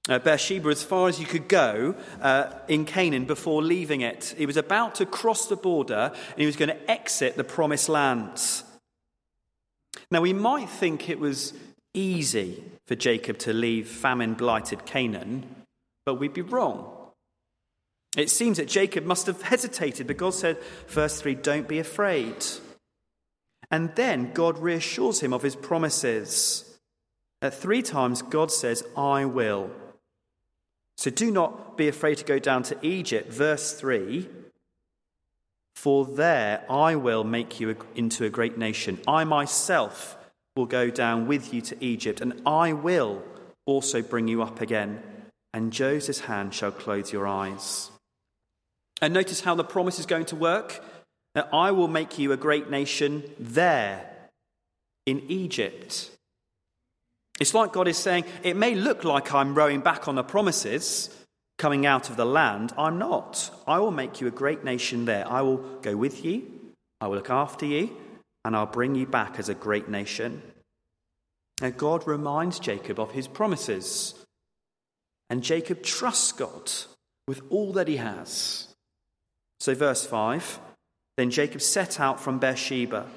Uh, 0.08 0.20
Beersheba, 0.20 0.70
as 0.70 0.84
far 0.84 1.10
as 1.10 1.20
you 1.20 1.26
could 1.26 1.50
go 1.50 1.96
uh, 2.22 2.52
in 2.68 2.86
Canaan 2.86 3.26
before 3.26 3.62
leaving 3.62 4.02
it. 4.02 4.36
He 4.38 4.46
was 4.46 4.56
about 4.56 4.96
to 4.96 5.06
cross 5.06 5.48
the 5.48 5.58
border 5.58 6.12
and 6.14 6.40
he 6.40 6.46
was 6.46 6.56
going 6.56 6.70
to 6.70 6.92
exit 6.92 7.36
the 7.36 7.44
promised 7.44 7.90
land. 7.90 8.42
Now, 10.10 10.22
we 10.22 10.32
might 10.32 10.70
think 10.70 11.10
it 11.10 11.20
was 11.20 11.54
easy 11.94 12.64
for 12.86 12.96
Jacob 12.96 13.38
to 13.40 13.52
leave 13.52 13.90
famine 13.90 14.36
blighted 14.36 14.86
Canaan, 14.86 15.44
but 16.08 16.16
we'd 16.16 16.34
be 16.34 16.42
wrong. 16.42 16.90
It 18.16 18.30
seems 18.30 18.56
that 18.56 18.70
Jacob 18.70 19.04
must 19.04 19.28
have 19.28 19.42
hesitated, 19.42 20.08
but 20.08 20.16
God 20.16 20.34
said, 20.34 20.58
verse 20.88 21.20
3, 21.20 21.36
don't 21.36 21.68
be 21.68 21.80
afraid. 21.80 22.46
And 23.70 23.94
then 23.96 24.32
God 24.32 24.58
reassures 24.58 25.20
him 25.20 25.34
of 25.34 25.42
his 25.42 25.58
promises. 25.58 26.80
At 27.42 27.54
three 27.54 27.82
times, 27.82 28.22
God 28.22 28.54
says, 28.54 28.86
I 28.96 29.26
will. 29.26 29.70
So 30.96 31.12
do 31.12 31.30
not 31.30 31.76
be 31.76 31.90
afraid 31.90 32.20
to 32.20 32.24
go 32.24 32.40
down 32.40 32.64
to 32.64 32.78
Egypt. 32.82 33.30
Verse 33.30 33.74
3 33.74 34.30
For 35.76 36.06
there 36.06 36.64
I 36.70 36.96
will 36.96 37.26
make 37.26 37.60
you 37.60 37.76
into 37.96 38.24
a 38.24 38.30
great 38.30 38.58
nation. 38.58 39.02
I 39.06 39.26
myself 39.26 40.18
will 40.56 40.68
go 40.68 40.90
down 40.90 41.28
with 41.28 41.54
you 41.54 41.60
to 41.64 41.84
Egypt, 41.84 42.22
and 42.22 42.42
I 42.46 42.72
will 42.72 43.24
also 43.66 44.02
bring 44.02 44.30
you 44.30 44.42
up 44.42 44.62
again, 44.62 45.04
and 45.54 45.74
Joseph's 45.74 46.22
hand 46.22 46.54
shall 46.54 46.72
clothe 46.72 47.12
your 47.12 47.28
eyes. 47.28 47.92
And 49.02 49.14
notice 49.14 49.42
how 49.42 49.56
the 49.56 49.64
promise 49.64 50.00
is 50.00 50.06
going 50.06 50.26
to 50.26 50.36
work. 50.36 50.84
That 51.36 51.50
I 51.54 51.72
will 51.72 51.88
make 51.88 52.18
you 52.18 52.32
a 52.32 52.38
great 52.38 52.72
nation 52.72 53.24
there 53.40 54.10
in 55.06 55.22
Egypt. 55.30 56.10
It's 57.40 57.54
like 57.54 57.74
God 57.74 57.88
is 57.88 57.98
saying, 57.98 58.26
it 58.42 58.56
may 58.56 58.74
look 58.74 59.04
like 59.04 59.34
I'm 59.34 59.54
rowing 59.54 59.82
back 59.82 60.08
on 60.08 60.16
the 60.16 60.24
promises 60.24 61.16
coming 61.60 61.86
out 61.86 62.10
of 62.10 62.18
the 62.18 62.26
land. 62.26 62.74
I'm 62.78 62.98
not. 62.98 63.52
I 63.68 63.80
will 63.80 63.92
make 63.92 64.20
you 64.20 64.28
a 64.28 64.32
great 64.32 64.64
nation 64.64 65.06
there. 65.06 65.28
I 65.28 65.42
will 65.42 65.58
go 65.82 65.96
with 65.96 66.26
you, 66.26 66.44
I 67.02 67.08
will 67.08 67.18
look 67.18 67.30
after 67.30 67.66
you, 67.66 67.96
and 68.44 68.56
I'll 68.56 68.66
bring 68.66 68.96
you 68.96 69.06
back 69.06 69.38
as 69.38 69.50
a 69.50 69.56
great 69.56 69.88
nation. 69.90 70.42
Now, 71.62 71.70
God 71.70 72.08
reminds 72.08 72.60
Jacob 72.60 73.00
of 73.00 73.12
his 73.12 73.28
promises, 73.28 74.14
and 75.30 75.44
Jacob 75.44 75.84
trusts 75.84 76.32
God 76.32 76.72
with 77.28 77.42
all 77.50 77.74
that 77.74 77.88
he 77.88 77.98
has. 77.98 78.74
So, 79.60 79.76
verse 79.76 80.06
5 80.06 80.60
Then 81.18 81.32
Jacob 81.32 81.62
set 81.62 82.00
out 82.00 82.20
from 82.20 82.40
Beersheba 82.40 83.08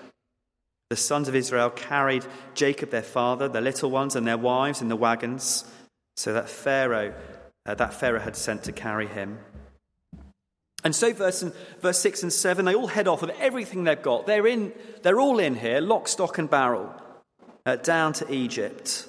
the 0.90 0.96
sons 0.96 1.28
of 1.28 1.36
Israel 1.36 1.70
carried 1.70 2.26
Jacob, 2.54 2.90
their 2.90 3.02
father, 3.02 3.48
their 3.48 3.62
little 3.62 3.90
ones, 3.92 4.16
and 4.16 4.26
their 4.26 4.36
wives 4.36 4.82
in 4.82 4.88
the 4.88 4.96
wagons, 4.96 5.64
so 6.16 6.32
that 6.32 6.48
Pharaoh, 6.48 7.14
uh, 7.64 7.74
that 7.76 7.94
Pharaoh 7.94 8.18
had 8.18 8.34
sent 8.34 8.64
to 8.64 8.72
carry 8.72 9.06
him. 9.06 9.38
And 10.82 10.94
so, 10.94 11.12
verse, 11.12 11.44
verse 11.80 12.00
6 12.00 12.24
and 12.24 12.32
7, 12.32 12.64
they 12.64 12.74
all 12.74 12.88
head 12.88 13.06
off 13.06 13.20
with 13.20 13.30
everything 13.38 13.84
they've 13.84 14.02
got. 14.02 14.26
They're, 14.26 14.48
in, 14.48 14.72
they're 15.02 15.20
all 15.20 15.38
in 15.38 15.54
here, 15.54 15.80
lock, 15.80 16.08
stock, 16.08 16.38
and 16.38 16.50
barrel, 16.50 16.92
uh, 17.64 17.76
down 17.76 18.12
to 18.14 18.32
Egypt. 18.32 19.06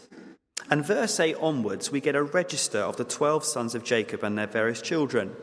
And 0.71 0.85
verse 0.85 1.19
8 1.19 1.35
onwards, 1.41 1.91
we 1.91 1.99
get 1.99 2.15
a 2.15 2.23
register 2.23 2.79
of 2.79 2.95
the 2.95 3.03
12 3.03 3.43
sons 3.43 3.75
of 3.75 3.83
Jacob 3.83 4.23
and 4.23 4.37
their 4.37 4.47
various 4.47 4.81
children. 4.81 5.35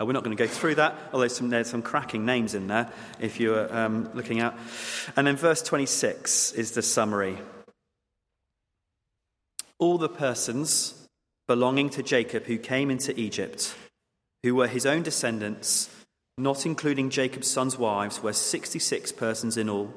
Uh, 0.00 0.06
we're 0.06 0.12
not 0.12 0.24
going 0.24 0.34
to 0.34 0.42
go 0.42 0.50
through 0.50 0.76
that, 0.76 0.96
although 1.12 1.28
some, 1.28 1.50
there's 1.50 1.68
some 1.68 1.82
cracking 1.82 2.24
names 2.24 2.54
in 2.54 2.66
there 2.66 2.90
if 3.20 3.38
you're 3.38 3.72
um, 3.76 4.08
looking 4.14 4.40
out. 4.40 4.56
And 5.16 5.26
then 5.26 5.36
verse 5.36 5.60
26 5.60 6.52
is 6.52 6.72
the 6.72 6.80
summary. 6.80 7.36
All 9.78 9.98
the 9.98 10.08
persons 10.08 11.06
belonging 11.46 11.90
to 11.90 12.02
Jacob 12.02 12.44
who 12.44 12.56
came 12.56 12.90
into 12.90 13.18
Egypt, 13.20 13.74
who 14.42 14.54
were 14.54 14.68
his 14.68 14.86
own 14.86 15.02
descendants, 15.02 15.90
not 16.38 16.64
including 16.64 17.10
Jacob's 17.10 17.50
sons' 17.50 17.76
wives, 17.76 18.22
were 18.22 18.32
66 18.32 19.12
persons 19.12 19.58
in 19.58 19.68
all. 19.68 19.92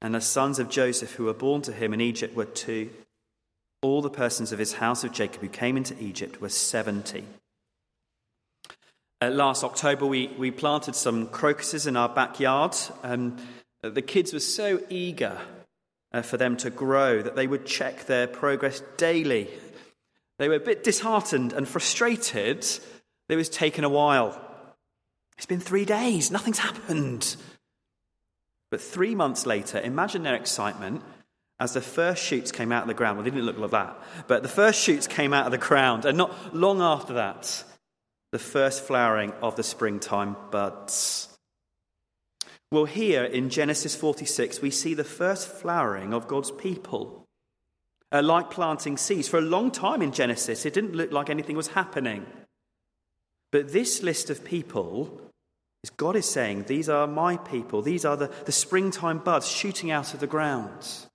And 0.00 0.16
the 0.16 0.20
sons 0.20 0.58
of 0.58 0.68
Joseph 0.68 1.12
who 1.12 1.26
were 1.26 1.34
born 1.34 1.62
to 1.62 1.72
him 1.72 1.94
in 1.94 2.00
Egypt 2.00 2.34
were 2.34 2.44
two. 2.44 2.90
All 3.82 4.00
the 4.00 4.10
persons 4.10 4.52
of 4.52 4.58
his 4.58 4.74
house 4.74 5.04
of 5.04 5.12
Jacob 5.12 5.40
who 5.40 5.48
came 5.48 5.76
into 5.76 6.00
Egypt 6.02 6.40
were 6.40 6.48
70. 6.48 7.24
Uh, 9.20 9.30
last 9.30 9.62
October, 9.62 10.06
we, 10.06 10.28
we 10.38 10.50
planted 10.50 10.94
some 10.94 11.26
crocuses 11.26 11.86
in 11.86 11.96
our 11.96 12.08
backyard. 12.08 12.74
and 13.02 13.40
the 13.82 14.02
kids 14.02 14.32
were 14.32 14.40
so 14.40 14.80
eager 14.88 15.38
uh, 16.12 16.22
for 16.22 16.36
them 16.36 16.56
to 16.58 16.70
grow 16.70 17.20
that 17.20 17.34
they 17.34 17.46
would 17.46 17.66
check 17.66 18.06
their 18.06 18.26
progress 18.26 18.80
daily. 18.96 19.48
They 20.38 20.48
were 20.48 20.54
a 20.54 20.60
bit 20.60 20.84
disheartened 20.84 21.52
and 21.52 21.68
frustrated. 21.68 22.66
It 23.28 23.36
was 23.36 23.48
taken 23.48 23.84
a 23.84 23.88
while. 23.88 24.40
It's 25.36 25.46
been 25.46 25.60
three 25.60 25.84
days, 25.84 26.30
nothing's 26.30 26.58
happened. 26.58 27.36
But 28.70 28.80
three 28.80 29.14
months 29.14 29.46
later, 29.46 29.80
imagine 29.80 30.22
their 30.22 30.34
excitement 30.34 31.02
as 31.62 31.74
the 31.74 31.80
first 31.80 32.20
shoots 32.20 32.50
came 32.50 32.72
out 32.72 32.82
of 32.82 32.88
the 32.88 32.94
ground. 32.94 33.16
Well, 33.16 33.24
they 33.24 33.30
didn't 33.30 33.46
look 33.46 33.56
like 33.56 33.70
that, 33.70 33.96
but 34.26 34.42
the 34.42 34.48
first 34.48 34.82
shoots 34.82 35.06
came 35.06 35.32
out 35.32 35.46
of 35.46 35.52
the 35.52 35.58
ground, 35.58 36.04
and 36.04 36.18
not 36.18 36.52
long 36.52 36.82
after 36.82 37.14
that, 37.14 37.62
the 38.32 38.40
first 38.40 38.82
flowering 38.84 39.32
of 39.40 39.54
the 39.54 39.62
springtime 39.62 40.34
buds. 40.50 41.28
Well, 42.72 42.86
here 42.86 43.22
in 43.22 43.48
Genesis 43.48 43.94
46, 43.94 44.60
we 44.60 44.72
see 44.72 44.94
the 44.94 45.04
first 45.04 45.46
flowering 45.46 46.12
of 46.12 46.26
God's 46.26 46.50
people. 46.50 47.24
Uh, 48.10 48.22
like 48.22 48.50
planting 48.50 48.96
seeds. 48.96 49.28
For 49.28 49.38
a 49.38 49.42
long 49.42 49.70
time 49.70 50.02
in 50.02 50.10
Genesis, 50.10 50.66
it 50.66 50.74
didn't 50.74 50.96
look 50.96 51.12
like 51.12 51.30
anything 51.30 51.56
was 51.56 51.68
happening. 51.68 52.26
But 53.52 53.72
this 53.72 54.02
list 54.02 54.30
of 54.30 54.44
people, 54.44 55.30
is 55.84 55.90
God 55.90 56.16
is 56.16 56.28
saying, 56.28 56.64
These 56.64 56.88
are 56.88 57.06
my 57.06 57.36
people. 57.36 57.82
These 57.82 58.04
are 58.04 58.16
the, 58.16 58.32
the 58.46 58.52
springtime 58.52 59.18
buds 59.18 59.48
shooting 59.48 59.90
out 59.92 60.12
of 60.12 60.20
the 60.20 60.26
ground. 60.26 61.06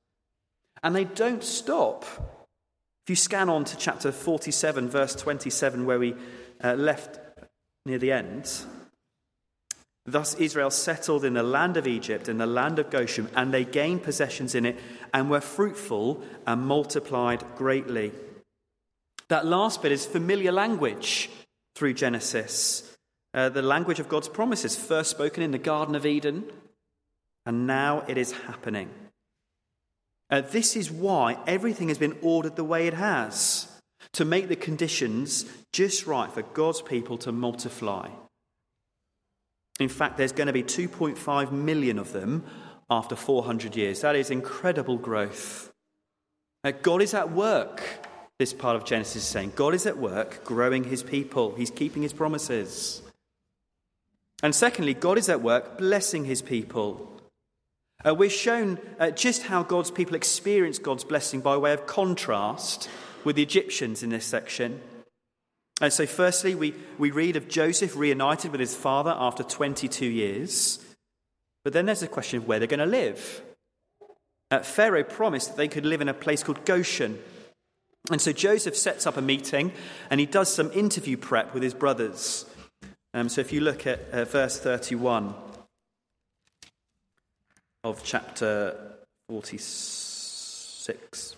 And 0.83 0.95
they 0.95 1.05
don't 1.05 1.43
stop. 1.43 2.05
If 3.05 3.09
you 3.09 3.15
scan 3.15 3.49
on 3.49 3.63
to 3.65 3.77
chapter 3.77 4.11
47, 4.11 4.89
verse 4.89 5.15
27, 5.15 5.85
where 5.85 5.99
we 5.99 6.15
uh, 6.63 6.73
left 6.73 7.19
near 7.85 7.97
the 7.97 8.11
end, 8.11 8.51
Thus, 10.07 10.35
Israel 10.35 10.71
settled 10.71 11.25
in 11.25 11.33
the 11.33 11.43
land 11.43 11.75
of 11.75 11.85
Egypt, 11.85 12.29
in 12.29 12.37
the 12.37 12.45
land 12.45 12.79
of 12.79 12.89
Goshen, 12.89 13.27
and 13.35 13.53
they 13.53 13.65
gained 13.65 14.03
possessions 14.03 14.55
in 14.55 14.65
it 14.65 14.79
and 15.13 15.29
were 15.29 15.41
fruitful 15.41 16.23
and 16.45 16.61
multiplied 16.61 17.43
greatly. 17.57 18.13
That 19.27 19.45
last 19.45 19.81
bit 19.81 19.91
is 19.91 20.05
familiar 20.05 20.53
language 20.53 21.29
through 21.75 21.95
Genesis. 21.95 22.97
Uh, 23.33 23.49
the 23.49 23.61
language 23.61 23.99
of 23.99 24.07
God's 24.07 24.29
promises, 24.29 24.77
first 24.77 25.11
spoken 25.11 25.43
in 25.43 25.51
the 25.51 25.57
Garden 25.57 25.93
of 25.93 26.05
Eden, 26.05 26.45
and 27.45 27.67
now 27.67 28.05
it 28.07 28.17
is 28.17 28.31
happening. 28.31 28.89
Uh, 30.29 30.41
this 30.41 30.75
is 30.75 30.91
why 30.91 31.37
everything 31.47 31.87
has 31.87 31.97
been 31.97 32.17
ordered 32.21 32.55
the 32.55 32.63
way 32.63 32.87
it 32.87 32.93
has 32.93 33.67
to 34.13 34.25
make 34.25 34.47
the 34.47 34.55
conditions 34.55 35.45
just 35.71 36.05
right 36.05 36.31
for 36.31 36.41
God's 36.41 36.81
people 36.81 37.17
to 37.19 37.31
multiply. 37.31 38.09
In 39.79 39.89
fact, 39.89 40.17
there's 40.17 40.31
going 40.31 40.47
to 40.47 40.53
be 40.53 40.63
2.5 40.63 41.51
million 41.51 41.99
of 41.99 42.11
them 42.11 42.45
after 42.89 43.15
400 43.15 43.75
years. 43.75 44.01
That 44.01 44.15
is 44.15 44.31
incredible 44.31 44.97
growth. 44.97 45.71
Uh, 46.63 46.71
God 46.71 47.01
is 47.01 47.13
at 47.13 47.31
work, 47.31 47.83
this 48.39 48.53
part 48.53 48.75
of 48.75 48.85
Genesis 48.85 49.17
is 49.17 49.23
saying. 49.23 49.53
God 49.55 49.73
is 49.73 49.85
at 49.85 49.97
work 49.97 50.43
growing 50.43 50.83
his 50.83 51.03
people, 51.03 51.53
he's 51.55 51.71
keeping 51.71 52.01
his 52.01 52.13
promises. 52.13 53.01
And 54.43 54.53
secondly, 54.53 54.93
God 54.93 55.17
is 55.17 55.29
at 55.29 55.41
work 55.41 55.77
blessing 55.77 56.25
his 56.25 56.41
people. 56.41 57.16
Uh, 58.07 58.13
we're 58.13 58.29
shown 58.29 58.79
uh, 58.99 59.11
just 59.11 59.43
how 59.43 59.63
God's 59.63 59.91
people 59.91 60.15
experience 60.15 60.79
God's 60.79 61.03
blessing 61.03 61.41
by 61.41 61.57
way 61.57 61.73
of 61.73 61.87
contrast 61.87 62.89
with 63.25 63.35
the 63.35 63.43
Egyptians 63.43 64.01
in 64.01 64.11
this 64.11 64.23
section. 64.23 64.79
And 65.81 65.91
so, 65.91 66.05
firstly, 66.05 66.55
we, 66.55 66.73
we 66.97 67.11
read 67.11 67.35
of 67.35 67.49
Joseph 67.49 67.97
reunited 67.97 68.51
with 68.51 68.61
his 68.61 68.75
father 68.75 69.13
after 69.17 69.43
22 69.43 70.05
years. 70.05 70.79
But 71.65 71.73
then 71.73 71.85
there's 71.85 72.03
a 72.03 72.07
question 72.07 72.37
of 72.37 72.47
where 72.47 72.59
they're 72.59 72.67
going 72.67 72.79
to 72.79 72.85
live. 72.85 73.41
Uh, 74.51 74.59
Pharaoh 74.59 75.03
promised 75.03 75.49
that 75.49 75.57
they 75.57 75.67
could 75.67 75.85
live 75.85 75.99
in 75.99 76.07
a 76.07 76.13
place 76.13 76.43
called 76.43 76.63
Goshen. 76.63 77.19
And 78.09 78.21
so 78.21 78.31
Joseph 78.31 78.77
sets 78.77 79.05
up 79.05 79.17
a 79.17 79.21
meeting 79.21 79.73
and 80.09 80.21
he 80.21 80.25
does 80.25 80.53
some 80.53 80.71
interview 80.71 81.17
prep 81.17 81.53
with 81.53 81.61
his 81.61 81.73
brothers. 81.73 82.45
Um, 83.13 83.27
so 83.27 83.41
if 83.41 83.51
you 83.51 83.59
look 83.59 83.85
at 83.85 83.99
uh, 84.13 84.23
verse 84.23 84.57
31 84.61 85.35
of 87.83 88.03
chapter 88.03 88.95
46. 89.29 91.37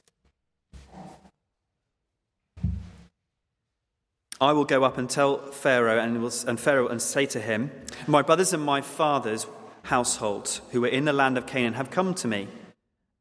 I 4.42 4.54
will 4.54 4.66
go 4.66 4.84
up 4.84 4.98
and 4.98 5.10
tell 5.10 5.52
Pharaoh 5.52 6.00
and, 6.00 6.22
will, 6.22 6.32
and 6.48 6.60
Pharaoh 6.60 6.88
and 6.88 7.02
say 7.02 7.26
to 7.28 7.42
him, 7.42 7.72
My 8.08 8.22
brothers 8.22 8.54
and 8.54 8.64
my 8.64 8.82
father's 8.82 9.46
household 9.84 10.62
who 10.72 10.84
are 10.86 10.90
in 10.90 11.06
the 11.06 11.14
land 11.14 11.38
of 11.38 11.46
Canaan 11.46 11.74
have 11.74 11.92
come 11.92 12.14
to 12.16 12.28
me, 12.28 12.48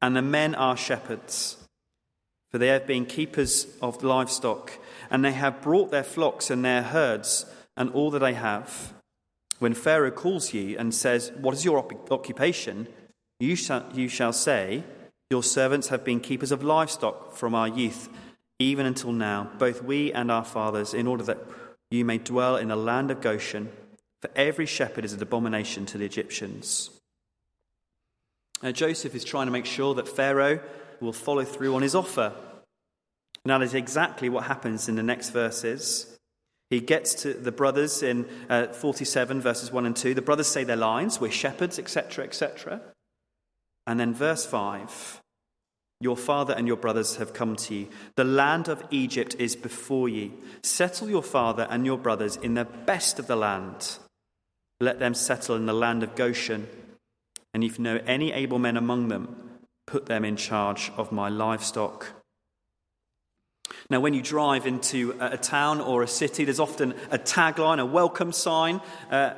and 0.00 0.14
the 0.14 0.22
men 0.22 0.54
are 0.54 0.76
shepherds. 0.76 1.56
For 2.50 2.58
they 2.58 2.68
have 2.68 2.87
been 2.87 3.04
keepers 3.04 3.66
of 3.82 4.04
livestock, 4.04 4.78
and 5.10 5.25
they 5.25 5.32
have 5.32 5.60
brought 5.60 5.90
their 5.90 6.04
flocks 6.04 6.50
and 6.50 6.64
their 6.64 6.82
herds 6.82 7.46
and 7.76 7.90
all 7.90 8.10
that 8.12 8.20
they 8.20 8.34
have. 8.34 8.94
When 9.58 9.75
Pharaoh 9.75 10.12
calls 10.12 10.54
you 10.54 10.78
and 10.78 10.94
says, 10.94 11.32
What 11.40 11.54
is 11.54 11.64
your 11.64 11.84
occupation? 12.10 12.87
You 13.40 13.57
shall, 13.57 13.85
you 13.95 14.09
shall 14.09 14.33
say, 14.33 14.85
Your 15.30 15.42
servants 15.42 15.88
have 15.88 16.04
been 16.04 16.21
keepers 16.21 16.52
of 16.52 16.62
livestock 16.62 17.35
from 17.35 17.54
our 17.54 17.68
youth 17.68 18.09
even 18.59 18.87
until 18.87 19.12
now, 19.12 19.50
both 19.59 19.83
we 19.83 20.12
and 20.12 20.30
our 20.30 20.45
fathers, 20.45 20.95
in 20.95 21.07
order 21.07 21.23
that 21.25 21.38
you 21.90 22.04
may 22.04 22.18
dwell 22.18 22.57
in 22.57 22.68
the 22.68 22.76
land 22.76 23.11
of 23.11 23.21
Goshen. 23.21 23.71
For 24.21 24.30
every 24.35 24.66
shepherd 24.66 25.04
is 25.04 25.12
an 25.12 25.23
abomination 25.23 25.87
to 25.87 25.99
the 25.99 26.04
Egyptians. 26.04 26.90
Now, 28.62 28.73
Joseph 28.73 29.14
is 29.14 29.25
trying 29.25 29.47
to 29.47 29.52
make 29.52 29.66
sure 29.66 29.95
that 29.95 30.09
Pharaoh 30.09 30.59
will 31.00 31.12
follow 31.12 31.45
through 31.45 31.76
on 31.76 31.83
his 31.83 31.95
offer. 31.95 32.33
Now, 33.45 33.59
that 33.59 33.64
is 33.64 33.75
exactly 33.75 34.29
what 34.29 34.44
happens 34.44 34.88
in 34.88 34.96
the 34.96 35.05
next 35.05 35.31
verses. 35.31 36.18
He 36.68 36.81
gets 36.81 37.14
to 37.22 37.33
the 37.33 37.53
brothers 37.53 38.03
in 38.03 38.27
uh, 38.51 38.66
47, 38.66 39.40
verses 39.40 39.70
1 39.70 39.87
and 39.87 39.94
2. 39.94 40.14
The 40.14 40.22
brothers 40.22 40.48
say 40.48 40.64
their 40.64 40.77
lines, 40.77 41.20
we're 41.20 41.31
shepherds, 41.31 41.79
etc., 41.79 42.24
etc. 42.24 42.81
And 43.88 43.98
then 43.98 44.14
verse 44.14 44.44
5 44.46 45.22
your 46.01 46.16
father 46.16 46.55
and 46.55 46.68
your 46.68 46.77
brothers 46.77 47.16
have 47.16 47.33
come 47.33 47.57
to 47.57 47.74
you. 47.74 47.88
The 48.14 48.22
land 48.22 48.68
of 48.68 48.85
Egypt 48.92 49.35
is 49.37 49.57
before 49.57 50.09
you. 50.09 50.31
Settle 50.62 51.11
your 51.11 51.24
father 51.24 51.66
and 51.68 51.85
your 51.85 51.98
brothers 51.98 52.37
in 52.37 52.55
the 52.55 52.64
best 52.64 53.18
of 53.18 53.27
the 53.27 53.35
land. 53.35 53.98
Let 54.79 55.01
them 55.01 55.14
settle 55.14 55.57
in 55.57 55.66
the 55.66 55.72
land 55.72 56.05
of 56.05 56.14
Goshen. 56.14 56.68
And 57.53 57.64
if 57.64 57.79
you 57.79 57.83
know 57.83 58.01
any 58.07 58.33
able 58.33 58.61
men 58.61 58.77
among 58.77 59.09
them, 59.09 59.59
put 59.88 60.07
them 60.07 60.24
in 60.24 60.37
charge 60.37 60.92
of 60.96 61.11
my 61.11 61.29
livestock. 61.29 62.07
Now, 63.90 63.98
when 63.98 64.14
you 64.14 64.22
drive 64.22 64.68
into 64.68 65.16
a 65.18 65.37
town 65.37 65.81
or 65.81 66.05
a 66.05 66.09
city, 66.09 66.44
there's 66.44 66.61
often 66.61 66.94
a 67.11 67.18
tagline, 67.18 67.81
a 67.81 67.87
welcome 67.87 68.31
sign. 68.31 68.81
Uh, 69.11 69.33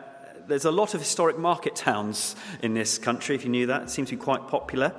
there's 0.51 0.65
a 0.65 0.71
lot 0.71 0.95
of 0.95 1.01
historic 1.01 1.39
market 1.39 1.77
towns 1.77 2.35
in 2.61 2.75
this 2.75 2.99
country, 2.99 3.37
if 3.37 3.45
you 3.45 3.51
knew 3.51 3.67
that. 3.67 3.83
It 3.83 3.91
seems 3.91 4.09
to 4.11 4.17
be 4.17 4.23
quite 4.23 4.49
popular. 4.49 4.93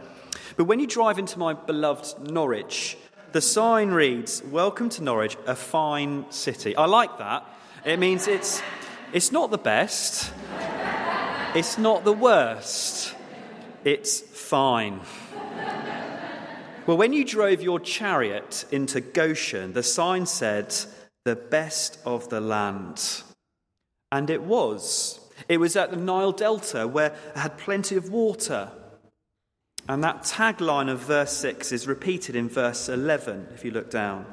But 0.55 0.65
when 0.65 0.79
you 0.79 0.87
drive 0.87 1.19
into 1.19 1.37
my 1.37 1.53
beloved 1.53 2.31
Norwich, 2.31 2.97
the 3.33 3.41
sign 3.41 3.89
reads, 3.89 4.41
Welcome 4.43 4.89
to 4.89 5.03
Norwich, 5.03 5.37
a 5.45 5.55
fine 5.55 6.25
city. 6.31 6.75
I 6.75 6.85
like 6.85 7.17
that. 7.17 7.45
It 7.85 7.99
means 7.99 8.27
it's, 8.27 8.61
it's 9.11 9.31
not 9.31 9.51
the 9.51 9.57
best, 9.57 10.31
it's 11.53 11.77
not 11.77 12.05
the 12.05 12.13
worst, 12.13 13.13
it's 13.83 14.21
fine. 14.21 15.01
Well, 16.87 16.97
when 16.97 17.13
you 17.13 17.25
drove 17.25 17.61
your 17.61 17.79
chariot 17.79 18.65
into 18.71 19.01
Goshen, 19.01 19.73
the 19.73 19.83
sign 19.83 20.25
said, 20.25 20.73
the 21.25 21.35
best 21.35 21.99
of 22.05 22.29
the 22.29 22.41
land. 22.41 23.23
And 24.11 24.29
it 24.29 24.43
was. 24.43 25.20
It 25.47 25.57
was 25.57 25.75
at 25.75 25.91
the 25.91 25.97
Nile 25.97 26.31
Delta 26.31 26.87
where 26.87 27.07
it 27.07 27.37
had 27.37 27.57
plenty 27.57 27.95
of 27.95 28.11
water. 28.11 28.71
And 29.87 30.03
that 30.03 30.23
tagline 30.23 30.89
of 30.89 30.99
verse 30.99 31.35
6 31.37 31.71
is 31.71 31.87
repeated 31.87 32.35
in 32.35 32.49
verse 32.49 32.87
11, 32.87 33.47
if 33.53 33.65
you 33.65 33.71
look 33.71 33.89
down. 33.89 34.25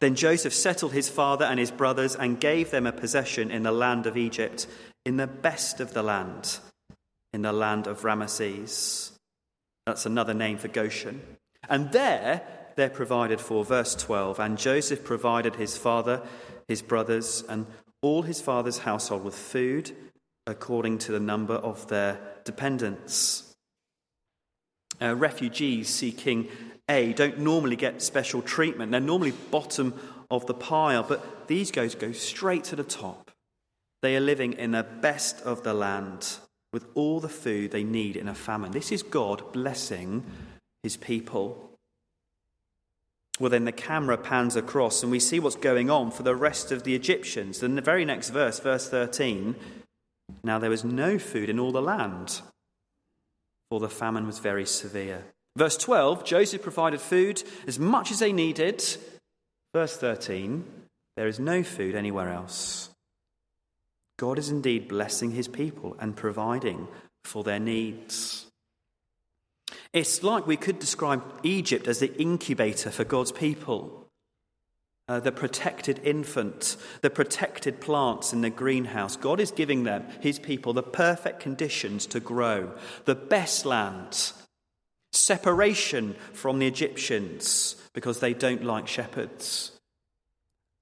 Then 0.00 0.14
Joseph 0.14 0.54
settled 0.54 0.92
his 0.92 1.08
father 1.08 1.44
and 1.44 1.60
his 1.60 1.70
brothers 1.70 2.16
and 2.16 2.40
gave 2.40 2.70
them 2.70 2.86
a 2.86 2.92
possession 2.92 3.50
in 3.50 3.62
the 3.62 3.72
land 3.72 4.06
of 4.06 4.16
Egypt, 4.16 4.66
in 5.04 5.16
the 5.16 5.26
best 5.26 5.80
of 5.80 5.92
the 5.94 6.02
land, 6.02 6.58
in 7.32 7.42
the 7.42 7.52
land 7.52 7.86
of 7.86 8.02
Ramesses. 8.02 9.12
That's 9.86 10.06
another 10.06 10.34
name 10.34 10.58
for 10.58 10.68
Goshen. 10.68 11.22
And 11.68 11.92
there 11.92 12.42
they're 12.76 12.88
provided 12.88 13.40
for. 13.40 13.64
Verse 13.64 13.94
12 13.94 14.38
And 14.38 14.56
Joseph 14.58 15.04
provided 15.04 15.56
his 15.56 15.76
father, 15.76 16.22
his 16.66 16.82
brothers, 16.82 17.44
and 17.48 17.66
all 18.02 18.22
his 18.22 18.40
father's 18.40 18.78
household 18.78 19.24
with 19.24 19.34
food 19.34 19.92
according 20.46 20.98
to 20.98 21.12
the 21.12 21.20
number 21.20 21.54
of 21.54 21.86
their 21.88 22.18
dependents. 22.44 23.54
Uh, 25.00 25.14
refugees 25.14 25.88
seeking 25.88 26.48
aid 26.88 27.16
don't 27.16 27.38
normally 27.38 27.76
get 27.76 28.02
special 28.02 28.42
treatment. 28.42 28.90
They're 28.90 29.00
normally 29.00 29.32
bottom 29.50 29.94
of 30.30 30.46
the 30.46 30.54
pile, 30.54 31.02
but 31.02 31.48
these 31.48 31.70
guys 31.70 31.94
go 31.94 32.12
straight 32.12 32.64
to 32.64 32.76
the 32.76 32.84
top. 32.84 33.30
They 34.02 34.16
are 34.16 34.20
living 34.20 34.54
in 34.54 34.72
the 34.72 34.82
best 34.84 35.40
of 35.42 35.62
the 35.62 35.74
land 35.74 36.38
with 36.72 36.86
all 36.94 37.20
the 37.20 37.28
food 37.28 37.70
they 37.70 37.84
need 37.84 38.16
in 38.16 38.28
a 38.28 38.34
famine. 38.34 38.72
This 38.72 38.92
is 38.92 39.02
God 39.02 39.52
blessing 39.52 40.24
his 40.82 40.96
people. 40.96 41.67
Well, 43.38 43.50
then 43.50 43.64
the 43.64 43.72
camera 43.72 44.16
pans 44.16 44.56
across 44.56 45.02
and 45.02 45.12
we 45.12 45.20
see 45.20 45.38
what's 45.38 45.56
going 45.56 45.90
on 45.90 46.10
for 46.10 46.22
the 46.22 46.34
rest 46.34 46.72
of 46.72 46.82
the 46.82 46.94
Egyptians. 46.94 47.60
Then 47.60 47.76
the 47.76 47.82
very 47.82 48.04
next 48.04 48.30
verse, 48.30 48.58
verse 48.60 48.88
13 48.88 49.54
now 50.44 50.58
there 50.58 50.70
was 50.70 50.84
no 50.84 51.18
food 51.18 51.48
in 51.48 51.58
all 51.58 51.72
the 51.72 51.82
land 51.82 52.42
for 53.70 53.80
the 53.80 53.88
famine 53.88 54.26
was 54.26 54.38
very 54.38 54.66
severe. 54.66 55.24
Verse 55.56 55.76
12 55.76 56.24
Joseph 56.24 56.62
provided 56.62 57.00
food 57.00 57.42
as 57.66 57.78
much 57.78 58.10
as 58.10 58.18
they 58.18 58.32
needed. 58.32 58.84
Verse 59.74 59.96
13 59.96 60.64
there 61.16 61.26
is 61.26 61.40
no 61.40 61.64
food 61.64 61.96
anywhere 61.96 62.32
else. 62.32 62.90
God 64.20 64.38
is 64.38 64.50
indeed 64.50 64.86
blessing 64.86 65.32
his 65.32 65.48
people 65.48 65.96
and 65.98 66.14
providing 66.14 66.86
for 67.24 67.42
their 67.42 67.58
needs. 67.58 68.46
It's 69.92 70.22
like 70.22 70.46
we 70.46 70.56
could 70.56 70.78
describe 70.78 71.22
Egypt 71.42 71.88
as 71.88 71.98
the 71.98 72.14
incubator 72.20 72.90
for 72.90 73.04
God's 73.04 73.32
people 73.32 74.08
uh, 75.08 75.20
the 75.20 75.32
protected 75.32 76.00
infant, 76.04 76.76
the 77.00 77.10
protected 77.10 77.80
plants 77.80 78.32
in 78.32 78.42
the 78.42 78.50
greenhouse. 78.50 79.16
God 79.16 79.40
is 79.40 79.50
giving 79.50 79.84
them, 79.84 80.06
his 80.20 80.38
people, 80.38 80.74
the 80.74 80.82
perfect 80.82 81.40
conditions 81.40 82.06
to 82.06 82.20
grow, 82.20 82.72
the 83.06 83.14
best 83.14 83.64
land, 83.64 84.32
separation 85.12 86.14
from 86.34 86.58
the 86.58 86.66
Egyptians 86.66 87.76
because 87.94 88.20
they 88.20 88.34
don't 88.34 88.64
like 88.64 88.86
shepherds. 88.86 89.72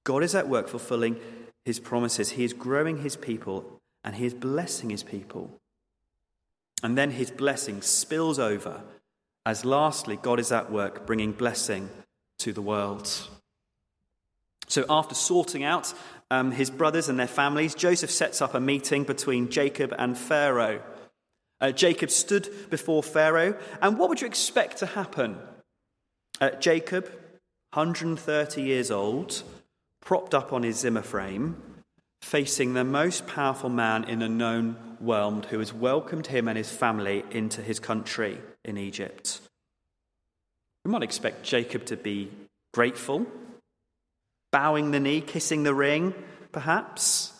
God 0.04 0.24
is 0.24 0.34
at 0.34 0.48
work 0.48 0.68
fulfilling 0.68 1.20
his 1.64 1.78
promises. 1.78 2.30
He 2.30 2.44
is 2.44 2.52
growing 2.52 3.02
his 3.02 3.16
people 3.16 3.78
and 4.02 4.16
he 4.16 4.26
is 4.26 4.34
blessing 4.34 4.90
his 4.90 5.04
people. 5.04 5.56
And 6.82 6.96
then 6.96 7.10
his 7.10 7.30
blessing 7.30 7.82
spills 7.82 8.38
over 8.38 8.82
as 9.46 9.64
lastly, 9.64 10.16
God 10.16 10.40
is 10.40 10.50
at 10.50 10.72
work 10.72 11.06
bringing 11.06 11.30
blessing 11.30 11.88
to 12.40 12.52
the 12.52 12.60
world. 12.60 13.08
So, 14.66 14.84
after 14.90 15.14
sorting 15.14 15.62
out 15.62 15.94
um, 16.32 16.50
his 16.50 16.68
brothers 16.68 17.08
and 17.08 17.16
their 17.16 17.28
families, 17.28 17.76
Joseph 17.76 18.10
sets 18.10 18.42
up 18.42 18.54
a 18.54 18.60
meeting 18.60 19.04
between 19.04 19.48
Jacob 19.48 19.94
and 19.96 20.18
Pharaoh. 20.18 20.82
Uh, 21.60 21.70
Jacob 21.70 22.10
stood 22.10 22.50
before 22.70 23.04
Pharaoh, 23.04 23.56
and 23.80 23.96
what 23.96 24.08
would 24.08 24.20
you 24.20 24.26
expect 24.26 24.78
to 24.78 24.86
happen? 24.86 25.38
Uh, 26.40 26.50
Jacob, 26.50 27.04
130 27.72 28.62
years 28.62 28.90
old, 28.90 29.44
propped 30.00 30.34
up 30.34 30.52
on 30.52 30.64
his 30.64 30.80
Zimmer 30.80 31.02
frame, 31.02 31.62
facing 32.26 32.74
the 32.74 32.82
most 32.82 33.24
powerful 33.28 33.70
man 33.70 34.02
in 34.02 34.18
the 34.18 34.28
known 34.28 34.76
world 35.00 35.46
who 35.46 35.60
has 35.60 35.72
welcomed 35.72 36.26
him 36.26 36.48
and 36.48 36.58
his 36.58 36.68
family 36.68 37.22
into 37.30 37.62
his 37.62 37.78
country 37.78 38.36
in 38.64 38.76
Egypt. 38.76 39.40
We 40.84 40.90
might 40.90 41.04
expect 41.04 41.44
Jacob 41.44 41.84
to 41.86 41.96
be 41.96 42.32
grateful, 42.74 43.26
bowing 44.50 44.90
the 44.90 44.98
knee, 44.98 45.20
kissing 45.20 45.62
the 45.62 45.72
ring, 45.72 46.14
perhaps. 46.50 47.32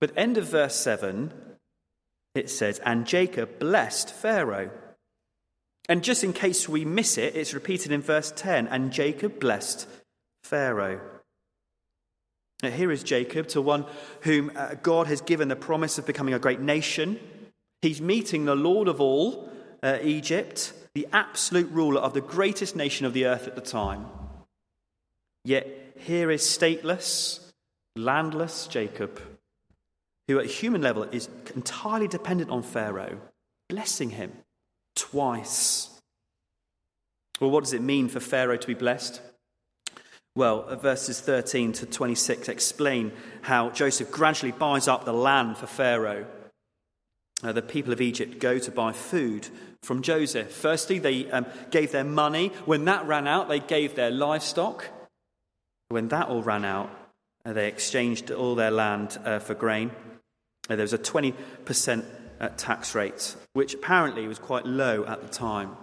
But 0.00 0.12
end 0.16 0.38
of 0.38 0.46
verse 0.46 0.76
7, 0.76 1.32
it 2.36 2.48
says, 2.48 2.78
And 2.84 3.08
Jacob 3.08 3.58
blessed 3.58 4.12
Pharaoh. 4.12 4.70
And 5.88 6.04
just 6.04 6.22
in 6.22 6.32
case 6.32 6.68
we 6.68 6.84
miss 6.84 7.18
it, 7.18 7.34
it's 7.34 7.54
repeated 7.54 7.90
in 7.90 8.02
verse 8.02 8.32
10 8.36 8.68
And 8.68 8.92
Jacob 8.92 9.40
blessed 9.40 9.88
Pharaoh. 10.44 11.00
Now, 12.62 12.70
here 12.70 12.90
is 12.90 13.02
Jacob, 13.02 13.48
to 13.48 13.62
one 13.62 13.86
whom 14.22 14.52
uh, 14.54 14.74
God 14.82 15.06
has 15.06 15.22
given 15.22 15.48
the 15.48 15.56
promise 15.56 15.98
of 15.98 16.06
becoming 16.06 16.34
a 16.34 16.38
great 16.38 16.60
nation. 16.60 17.18
He's 17.80 18.02
meeting 18.02 18.44
the 18.44 18.54
Lord 18.54 18.86
of 18.86 19.00
all, 19.00 19.50
uh, 19.82 19.98
Egypt, 20.02 20.74
the 20.94 21.08
absolute 21.12 21.70
ruler 21.70 22.00
of 22.00 22.12
the 22.12 22.20
greatest 22.20 22.76
nation 22.76 23.06
of 23.06 23.14
the 23.14 23.26
earth 23.26 23.46
at 23.46 23.54
the 23.54 23.62
time. 23.62 24.06
Yet 25.44 25.94
here 25.96 26.30
is 26.30 26.42
stateless, 26.42 27.40
landless 27.96 28.66
Jacob, 28.66 29.20
who 30.28 30.38
at 30.38 30.46
human 30.46 30.82
level 30.82 31.04
is 31.04 31.28
entirely 31.54 32.08
dependent 32.08 32.50
on 32.50 32.62
Pharaoh, 32.62 33.20
blessing 33.70 34.10
him 34.10 34.32
twice. 34.94 35.88
Well, 37.40 37.50
what 37.50 37.64
does 37.64 37.72
it 37.72 37.80
mean 37.80 38.08
for 38.08 38.20
Pharaoh 38.20 38.58
to 38.58 38.66
be 38.66 38.74
blessed? 38.74 39.22
Well, 40.36 40.76
verses 40.76 41.20
13 41.20 41.72
to 41.74 41.86
26 41.86 42.48
explain 42.48 43.12
how 43.42 43.70
Joseph 43.70 44.12
gradually 44.12 44.52
buys 44.52 44.86
up 44.86 45.04
the 45.04 45.12
land 45.12 45.56
for 45.56 45.66
Pharaoh. 45.66 46.26
Uh, 47.42 47.52
the 47.52 47.62
people 47.62 47.92
of 47.92 48.00
Egypt 48.00 48.38
go 48.38 48.58
to 48.58 48.70
buy 48.70 48.92
food 48.92 49.48
from 49.82 50.02
Joseph. 50.02 50.52
Firstly, 50.52 50.98
they 50.98 51.30
um, 51.30 51.46
gave 51.70 51.90
their 51.90 52.04
money. 52.04 52.48
When 52.64 52.84
that 52.84 53.06
ran 53.06 53.26
out, 53.26 53.48
they 53.48 53.60
gave 53.60 53.96
their 53.96 54.10
livestock. 54.10 54.88
When 55.88 56.08
that 56.08 56.28
all 56.28 56.42
ran 56.42 56.64
out, 56.64 56.90
uh, 57.44 57.52
they 57.52 57.66
exchanged 57.66 58.30
all 58.30 58.54
their 58.54 58.70
land 58.70 59.18
uh, 59.24 59.38
for 59.40 59.54
grain. 59.54 59.90
Uh, 60.68 60.76
there 60.76 60.84
was 60.84 60.92
a 60.92 60.98
20% 60.98 62.04
uh, 62.40 62.48
tax 62.56 62.94
rate, 62.94 63.34
which 63.54 63.74
apparently 63.74 64.28
was 64.28 64.38
quite 64.38 64.66
low 64.66 65.04
at 65.06 65.22
the 65.22 65.28
time. 65.28 65.76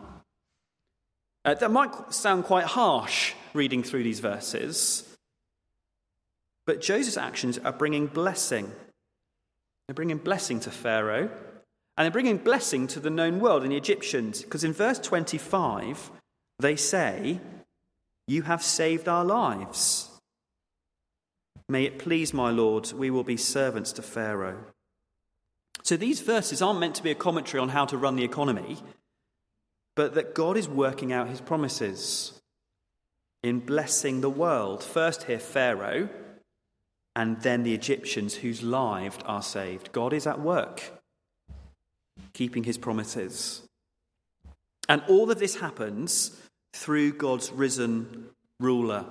Uh, 1.48 1.54
that 1.54 1.72
might 1.72 2.14
sound 2.14 2.44
quite 2.44 2.66
harsh 2.66 3.34
reading 3.54 3.82
through 3.82 4.04
these 4.04 4.20
verses, 4.20 5.08
but 6.66 6.82
Joseph's 6.82 7.16
actions 7.16 7.58
are 7.60 7.72
bringing 7.72 8.08
blessing. 8.08 8.70
They're 9.88 9.96
bringing 9.96 10.18
blessing 10.18 10.60
to 10.60 10.72
Pharaoh, 10.72 11.30
and 11.96 12.04
they're 12.04 12.12
bringing 12.12 12.38
blessing 12.38 12.86
to 12.88 13.00
the 13.00 13.10
known 13.10 13.40
world 13.40 13.64
and 13.64 13.72
the 13.72 13.78
Egyptians, 13.78 14.42
because 14.42 14.66
in 14.66 14.74
verse 14.74 15.00
25, 15.00 16.12
they 16.60 16.76
say, 16.76 17.40
You 18.28 18.42
have 18.42 18.62
saved 18.62 19.08
our 19.08 19.24
lives. 19.24 20.10
May 21.70 21.86
it 21.86 21.98
please 21.98 22.34
my 22.34 22.52
Lord, 22.52 22.92
we 22.92 23.10
will 23.10 23.24
be 23.24 23.38
servants 23.38 23.94
to 23.94 24.02
Pharaoh. 24.02 24.66
So 25.84 25.96
these 25.96 26.20
verses 26.20 26.62
aren't 26.62 26.82
meant 26.82 26.96
to 26.96 27.04
be 27.04 27.12
a 27.12 27.16
commentary 27.16 27.62
on 27.62 27.70
how 27.70 27.86
to 27.86 27.98
run 27.98 28.18
the 28.18 28.26
economy, 28.26 28.80
but 29.98 30.14
that 30.14 30.36
God 30.36 30.56
is 30.58 30.70
working 30.70 31.12
out 31.12 31.28
his 31.28 31.42
promises 31.42 32.40
in 33.42 33.60
blessing 33.60 34.22
the 34.22 34.30
world. 34.30 34.84
First, 34.84 35.24
here, 35.24 35.40
Pharaoh, 35.40 36.08
and 37.16 37.42
then 37.42 37.64
the 37.64 37.74
Egyptians 37.74 38.36
whose 38.36 38.62
lives 38.62 39.18
are 39.26 39.42
saved. 39.42 39.92
God 39.92 40.14
is 40.14 40.28
at 40.28 40.40
work, 40.40 40.84
keeping 42.34 42.64
his 42.64 42.78
promises. 42.78 43.64
And 44.88 45.02
all 45.10 45.32
of 45.32 45.40
this 45.40 45.56
happens 45.56 46.40
through 46.74 47.14
God's 47.14 47.52
risen 47.52 48.28
ruler. 48.60 49.04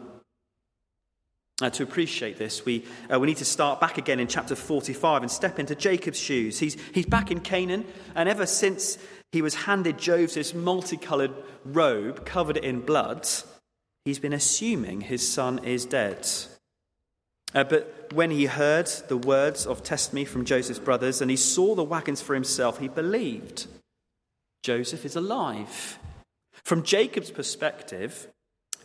Uh, 1.62 1.70
to 1.70 1.82
appreciate 1.82 2.36
this, 2.36 2.64
we, 2.64 2.84
uh, 3.12 3.18
we 3.18 3.26
need 3.26 3.38
to 3.38 3.44
start 3.44 3.80
back 3.80 3.98
again 3.98 4.20
in 4.20 4.28
chapter 4.28 4.54
45 4.54 5.22
and 5.22 5.30
step 5.30 5.58
into 5.58 5.74
Jacob's 5.74 6.20
shoes. 6.20 6.58
He's, 6.58 6.76
he's 6.92 7.06
back 7.06 7.30
in 7.30 7.40
Canaan, 7.40 7.86
and 8.14 8.28
ever 8.28 8.44
since 8.44 8.98
he 9.36 9.42
was 9.42 9.66
handed 9.66 9.98
Joseph's 9.98 10.54
multicolored 10.54 11.34
robe 11.62 12.24
covered 12.24 12.56
in 12.56 12.80
blood, 12.80 13.28
he's 14.06 14.18
been 14.18 14.32
assuming 14.32 15.02
his 15.02 15.28
son 15.28 15.62
is 15.62 15.84
dead. 15.84 16.26
Uh, 17.54 17.62
but 17.62 18.10
when 18.14 18.30
he 18.30 18.46
heard 18.46 18.86
the 19.08 19.16
words 19.18 19.66
of 19.66 19.82
testimony 19.82 20.24
from 20.24 20.46
Joseph's 20.46 20.78
brothers 20.78 21.20
and 21.20 21.30
he 21.30 21.36
saw 21.36 21.74
the 21.74 21.84
wagons 21.84 22.22
for 22.22 22.32
himself, 22.32 22.78
he 22.78 22.88
believed 22.88 23.66
Joseph 24.62 25.04
is 25.04 25.16
alive. 25.16 25.98
From 26.64 26.82
Jacob's 26.82 27.30
perspective, 27.30 28.28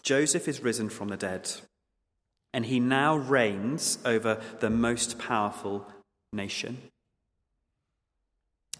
Joseph 0.04 0.50
is 0.50 0.62
risen 0.62 0.90
from 0.90 1.08
the 1.08 1.16
dead 1.16 1.50
and 2.54 2.66
he 2.66 2.82
now 2.82 3.16
reigns 3.16 4.00
over 4.04 4.42
the 4.60 4.70
most 4.70 5.18
powerful 5.18 5.88
nation. 6.34 6.90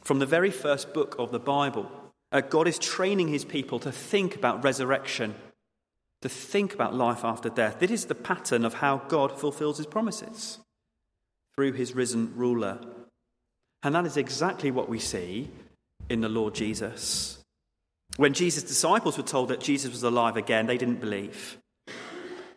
From 0.02 0.20
the 0.20 0.26
very 0.26 0.52
first 0.52 0.94
book 0.94 1.16
of 1.20 1.32
the 1.32 1.40
Bible, 1.40 1.92
uh, 2.32 2.42
God 2.42 2.68
is 2.68 2.80
training 2.80 3.28
his 3.28 3.46
people 3.46 3.80
to 3.80 3.92
think 3.92 4.36
about 4.36 4.64
resurrection, 4.64 5.36
to 6.22 6.30
think 6.30 6.74
about 6.74 6.96
life 6.96 7.24
after 7.24 7.50
death. 7.50 7.80
This 7.80 7.92
is 7.92 8.06
the 8.06 8.16
pattern 8.16 8.66
of 8.66 8.76
how 8.76 8.98
God 9.08 9.40
fulfills 9.40 9.78
his 9.78 9.86
promises 9.86 10.60
through 11.56 11.74
his 11.74 11.94
risen 11.94 12.34
ruler. 12.36 12.80
And 13.84 13.96
that 13.96 14.06
is 14.06 14.18
exactly 14.18 14.72
what 14.72 14.90
we 14.90 15.00
see 15.00 15.50
in 16.10 16.22
the 16.22 16.30
Lord 16.30 16.56
Jesus. 16.56 17.40
When 18.18 18.34
Jesus' 18.34 18.64
disciples 18.64 19.18
were 19.18 19.24
told 19.24 19.50
that 19.50 19.62
Jesus 19.62 19.92
was 19.92 20.04
alive 20.04 20.38
again, 20.38 20.68
they 20.68 20.78
didn't 20.78 21.00
believe. 21.00 21.58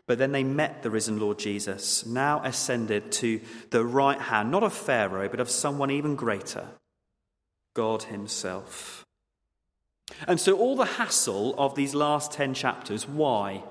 But 0.07 0.19
then 0.19 0.33
they 0.33 0.45
met 0.45 0.83
the 0.83 0.91
risen 0.91 1.19
Lord 1.19 1.39
Jesus, 1.39 2.05
now 2.05 2.43
ascended 2.45 3.11
to 3.13 3.41
the 3.71 3.85
right 3.85 4.21
hand, 4.21 4.51
not 4.51 4.63
of 4.63 4.75
Pharaoh, 4.75 5.29
but 5.29 5.41
of 5.41 5.49
someone 5.49 5.91
even 5.91 6.15
greater, 6.15 6.69
God 7.75 8.05
Himself. 8.05 9.05
And 10.27 10.41
so, 10.41 10.57
all 10.57 10.77
the 10.77 10.85
hassle 10.85 11.55
of 11.59 11.75
these 11.75 11.95
last 11.95 12.33
10 12.33 12.55
chapters, 12.55 13.09
why? 13.09 13.65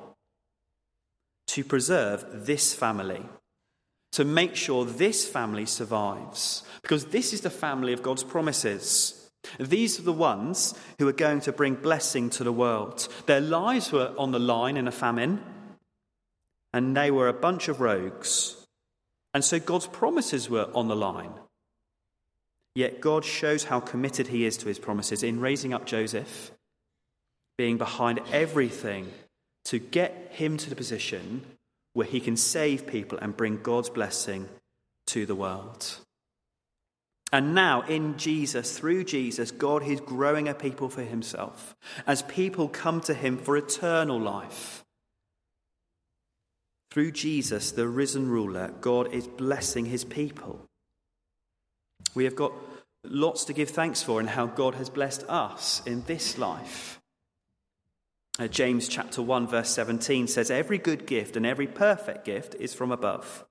To 1.47 1.63
preserve 1.63 2.45
this 2.45 2.73
family, 2.73 3.23
to 4.11 4.25
make 4.25 4.55
sure 4.55 4.85
this 4.85 5.27
family 5.27 5.65
survives, 5.65 6.63
because 6.81 7.05
this 7.05 7.33
is 7.33 7.41
the 7.41 7.49
family 7.49 7.93
of 7.93 8.03
God's 8.03 8.23
promises. 8.23 9.19
These 9.59 9.99
are 9.99 10.03
the 10.03 10.13
ones 10.13 10.73
who 10.97 11.07
are 11.07 11.13
going 11.13 11.41
to 11.41 11.51
bring 11.51 11.75
blessing 11.75 12.29
to 12.31 12.43
the 12.43 12.53
world. 12.53 13.07
Their 13.25 13.41
lives 13.41 13.91
were 13.91 14.13
on 14.17 14.31
the 14.31 14.39
line 14.39 14.77
in 14.77 14.87
a 14.87 14.91
famine 14.91 15.41
and 16.73 16.97
they 16.97 17.11
were 17.11 17.27
a 17.27 17.33
bunch 17.33 17.67
of 17.67 17.81
rogues. 17.81 18.55
And 19.33 19.43
so 19.43 19.59
God's 19.59 19.87
promises 19.87 20.49
were 20.49 20.69
on 20.73 20.87
the 20.87 20.95
line. 20.95 21.33
Yet 22.75 23.01
God 23.01 23.23
shows 23.23 23.65
how 23.65 23.79
committed 23.79 24.27
he 24.27 24.45
is 24.45 24.57
to 24.57 24.67
his 24.67 24.79
promises 24.79 25.23
in 25.23 25.39
raising 25.39 25.73
up 25.73 25.85
Joseph, 25.85 26.51
being 27.57 27.77
behind 27.77 28.19
everything 28.31 29.11
to 29.65 29.79
get 29.79 30.29
him 30.31 30.57
to 30.57 30.69
the 30.69 30.75
position 30.75 31.43
where 31.93 32.07
he 32.07 32.19
can 32.19 32.35
save 32.35 32.87
people 32.87 33.19
and 33.19 33.37
bring 33.37 33.61
God's 33.61 33.89
blessing 33.89 34.49
to 35.07 35.25
the 35.25 35.35
world. 35.35 35.97
And 37.31 37.55
now, 37.55 37.81
in 37.81 38.17
Jesus, 38.17 38.77
through 38.77 39.05
Jesus, 39.05 39.49
God 39.49 39.83
is 39.83 39.99
growing 39.99 40.47
a 40.47 40.53
people 40.53 40.89
for 40.89 41.01
himself 41.01 41.75
as 42.05 42.21
people 42.23 42.67
come 42.67 43.01
to 43.01 43.13
him 43.13 43.37
for 43.37 43.57
eternal 43.57 44.19
life. 44.19 44.83
Through 46.91 47.11
Jesus, 47.11 47.71
the 47.71 47.87
risen 47.87 48.29
ruler, 48.29 48.71
God 48.81 49.13
is 49.13 49.27
blessing 49.27 49.85
his 49.85 50.03
people. 50.03 50.67
We 52.15 52.25
have 52.25 52.35
got 52.35 52.53
lots 53.03 53.45
to 53.45 53.53
give 53.53 53.69
thanks 53.69 54.01
for 54.01 54.19
in 54.19 54.27
how 54.27 54.45
God 54.47 54.75
has 54.75 54.89
blessed 54.89 55.23
us 55.27 55.81
in 55.85 56.03
this 56.03 56.37
life. 56.37 57.01
Uh, 58.39 58.47
James 58.47 58.87
chapter 58.87 59.21
1 59.21 59.47
verse 59.47 59.69
17 59.69 60.27
says 60.27 60.49
every 60.49 60.79
good 60.79 61.05
gift 61.05 61.35
and 61.35 61.45
every 61.45 61.67
perfect 61.67 62.25
gift 62.25 62.55
is 62.55 62.73
from 62.73 62.91
above 62.91 63.45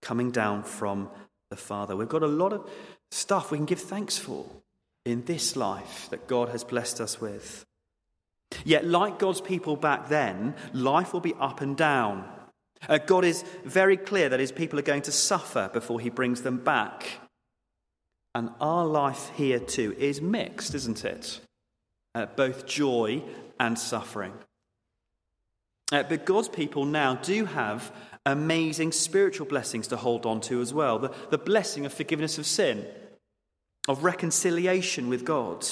coming 0.00 0.30
down 0.30 0.62
from 0.62 1.08
the 1.50 1.56
Father. 1.56 1.96
We've 1.96 2.08
got 2.08 2.22
a 2.22 2.28
lot 2.28 2.52
of 2.52 2.68
stuff 3.10 3.50
we 3.50 3.58
can 3.58 3.66
give 3.66 3.80
thanks 3.80 4.18
for 4.18 4.44
in 5.04 5.24
this 5.24 5.56
life 5.56 6.08
that 6.10 6.26
God 6.26 6.50
has 6.50 6.64
blessed 6.64 7.00
us 7.00 7.20
with. 7.20 7.64
Yet, 8.64 8.84
like 8.84 9.18
God's 9.18 9.40
people 9.40 9.76
back 9.76 10.08
then, 10.08 10.54
life 10.72 11.12
will 11.12 11.20
be 11.20 11.34
up 11.40 11.60
and 11.60 11.76
down. 11.76 12.28
Uh, 12.88 12.98
God 12.98 13.24
is 13.24 13.44
very 13.64 13.96
clear 13.96 14.28
that 14.28 14.40
his 14.40 14.52
people 14.52 14.78
are 14.78 14.82
going 14.82 15.02
to 15.02 15.12
suffer 15.12 15.70
before 15.72 16.00
he 16.00 16.10
brings 16.10 16.42
them 16.42 16.58
back. 16.58 17.08
And 18.34 18.50
our 18.60 18.86
life 18.86 19.30
here 19.36 19.58
too 19.58 19.94
is 19.98 20.22
mixed, 20.22 20.74
isn't 20.74 21.04
it? 21.04 21.40
Uh, 22.14 22.26
both 22.26 22.66
joy 22.66 23.22
and 23.60 23.78
suffering. 23.78 24.32
Uh, 25.92 26.02
but 26.02 26.24
God's 26.24 26.48
people 26.48 26.86
now 26.86 27.14
do 27.16 27.44
have 27.44 27.92
amazing 28.24 28.92
spiritual 28.92 29.46
blessings 29.46 29.88
to 29.88 29.96
hold 29.96 30.24
on 30.24 30.40
to 30.40 30.60
as 30.60 30.72
well 30.72 30.98
the, 30.98 31.12
the 31.30 31.38
blessing 31.38 31.84
of 31.84 31.92
forgiveness 31.92 32.38
of 32.38 32.46
sin, 32.46 32.86
of 33.88 34.04
reconciliation 34.04 35.08
with 35.08 35.24
God. 35.24 35.66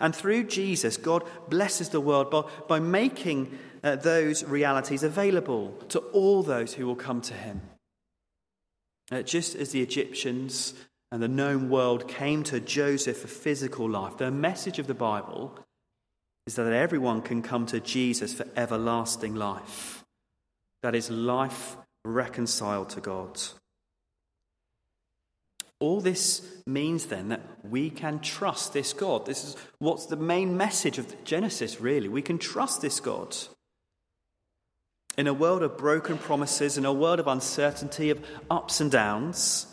And 0.00 0.14
through 0.14 0.44
Jesus, 0.44 0.96
God 0.96 1.24
blesses 1.48 1.90
the 1.90 2.00
world 2.00 2.30
by, 2.30 2.42
by 2.68 2.80
making 2.80 3.58
uh, 3.82 3.96
those 3.96 4.44
realities 4.44 5.02
available 5.02 5.72
to 5.90 5.98
all 5.98 6.42
those 6.42 6.74
who 6.74 6.86
will 6.86 6.96
come 6.96 7.20
to 7.22 7.34
him. 7.34 7.62
Uh, 9.12 9.22
just 9.22 9.54
as 9.54 9.70
the 9.70 9.82
Egyptians 9.82 10.74
and 11.12 11.22
the 11.22 11.28
known 11.28 11.68
world 11.68 12.08
came 12.08 12.42
to 12.44 12.60
Joseph 12.60 13.18
for 13.18 13.28
physical 13.28 13.88
life, 13.88 14.18
the 14.18 14.30
message 14.30 14.78
of 14.78 14.86
the 14.86 14.94
Bible 14.94 15.58
is 16.46 16.56
that 16.56 16.72
everyone 16.72 17.22
can 17.22 17.42
come 17.42 17.66
to 17.66 17.80
Jesus 17.80 18.34
for 18.34 18.46
everlasting 18.56 19.34
life. 19.34 20.04
That 20.82 20.94
is 20.94 21.10
life 21.10 21.76
reconciled 22.04 22.90
to 22.90 23.00
God. 23.00 23.40
All 25.80 26.00
this 26.00 26.42
means 26.66 27.06
then 27.06 27.28
that 27.28 27.42
we 27.62 27.90
can 27.90 28.20
trust 28.20 28.72
this 28.72 28.92
God. 28.92 29.26
This 29.26 29.44
is 29.44 29.56
what's 29.78 30.06
the 30.06 30.16
main 30.16 30.56
message 30.56 30.98
of 30.98 31.24
Genesis, 31.24 31.80
really. 31.80 32.08
We 32.08 32.22
can 32.22 32.38
trust 32.38 32.80
this 32.80 33.00
God. 33.00 33.36
In 35.16 35.26
a 35.26 35.34
world 35.34 35.62
of 35.62 35.78
broken 35.78 36.18
promises, 36.18 36.76
in 36.76 36.84
a 36.84 36.92
world 36.92 37.20
of 37.20 37.26
uncertainty, 37.26 38.10
of 38.10 38.24
ups 38.50 38.80
and 38.80 38.90
downs, 38.90 39.66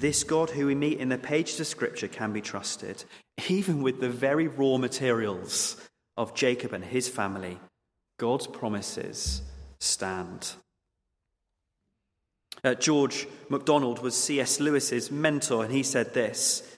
this 0.00 0.22
God 0.24 0.50
who 0.50 0.66
we 0.66 0.74
meet 0.74 0.98
in 0.98 1.08
the 1.08 1.18
pages 1.18 1.58
of 1.60 1.66
Scripture 1.66 2.08
can 2.08 2.32
be 2.32 2.40
trusted, 2.40 3.04
even 3.48 3.82
with 3.82 4.00
the 4.00 4.08
very 4.08 4.46
raw 4.46 4.76
materials 4.76 5.76
of 6.16 6.34
Jacob 6.34 6.72
and 6.72 6.84
his 6.84 7.08
family. 7.08 7.58
God's 8.18 8.46
promises 8.46 9.42
stand. 9.80 10.52
Uh, 12.64 12.74
George 12.74 13.26
MacDonald 13.48 14.00
was 14.00 14.16
C.S. 14.16 14.60
Lewis's 14.60 15.10
mentor, 15.10 15.64
and 15.64 15.72
he 15.72 15.82
said 15.82 16.14
this 16.14 16.76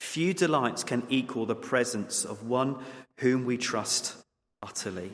Few 0.00 0.34
delights 0.34 0.84
can 0.84 1.02
equal 1.08 1.46
the 1.46 1.54
presence 1.54 2.24
of 2.24 2.46
one 2.46 2.76
whom 3.18 3.44
we 3.44 3.56
trust 3.56 4.14
utterly. 4.62 5.12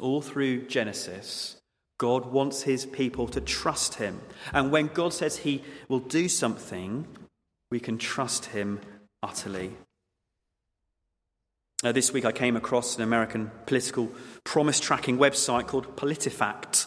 All 0.00 0.20
through 0.20 0.66
Genesis, 0.66 1.60
God 2.04 2.26
wants 2.26 2.64
his 2.64 2.84
people 2.84 3.26
to 3.28 3.40
trust 3.40 3.94
him. 3.94 4.20
And 4.52 4.70
when 4.70 4.88
God 4.88 5.14
says 5.14 5.38
he 5.38 5.62
will 5.88 6.00
do 6.00 6.28
something, 6.28 7.06
we 7.70 7.80
can 7.80 7.96
trust 7.96 8.44
him 8.44 8.82
utterly. 9.22 9.70
Uh, 11.82 11.92
this 11.92 12.12
week 12.12 12.26
I 12.26 12.32
came 12.32 12.56
across 12.56 12.96
an 12.96 13.02
American 13.02 13.50
political 13.64 14.12
promise 14.44 14.80
tracking 14.80 15.16
website 15.16 15.66
called 15.66 15.96
PolitiFact. 15.96 16.84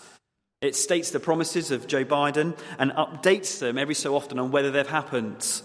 It 0.61 0.75
states 0.75 1.09
the 1.09 1.19
promises 1.19 1.71
of 1.71 1.87
Joe 1.87 2.05
Biden 2.05 2.55
and 2.77 2.91
updates 2.91 3.57
them 3.57 3.79
every 3.79 3.95
so 3.95 4.15
often 4.15 4.37
on 4.37 4.51
whether 4.51 4.69
they've 4.69 4.85
happened. 4.85 5.63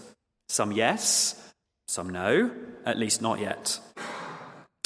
Some 0.49 0.71
yes, 0.71 1.53
some 1.87 2.09
no, 2.09 2.49
at 2.87 2.97
least 2.97 3.21
not 3.21 3.39
yet. 3.39 3.79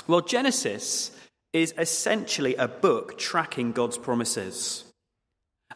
Well, 0.08 0.19
Genesis 0.19 1.16
is 1.53 1.73
essentially 1.77 2.55
a 2.55 2.67
book 2.67 3.17
tracking 3.17 3.71
God's 3.71 3.97
promises. 3.97 4.86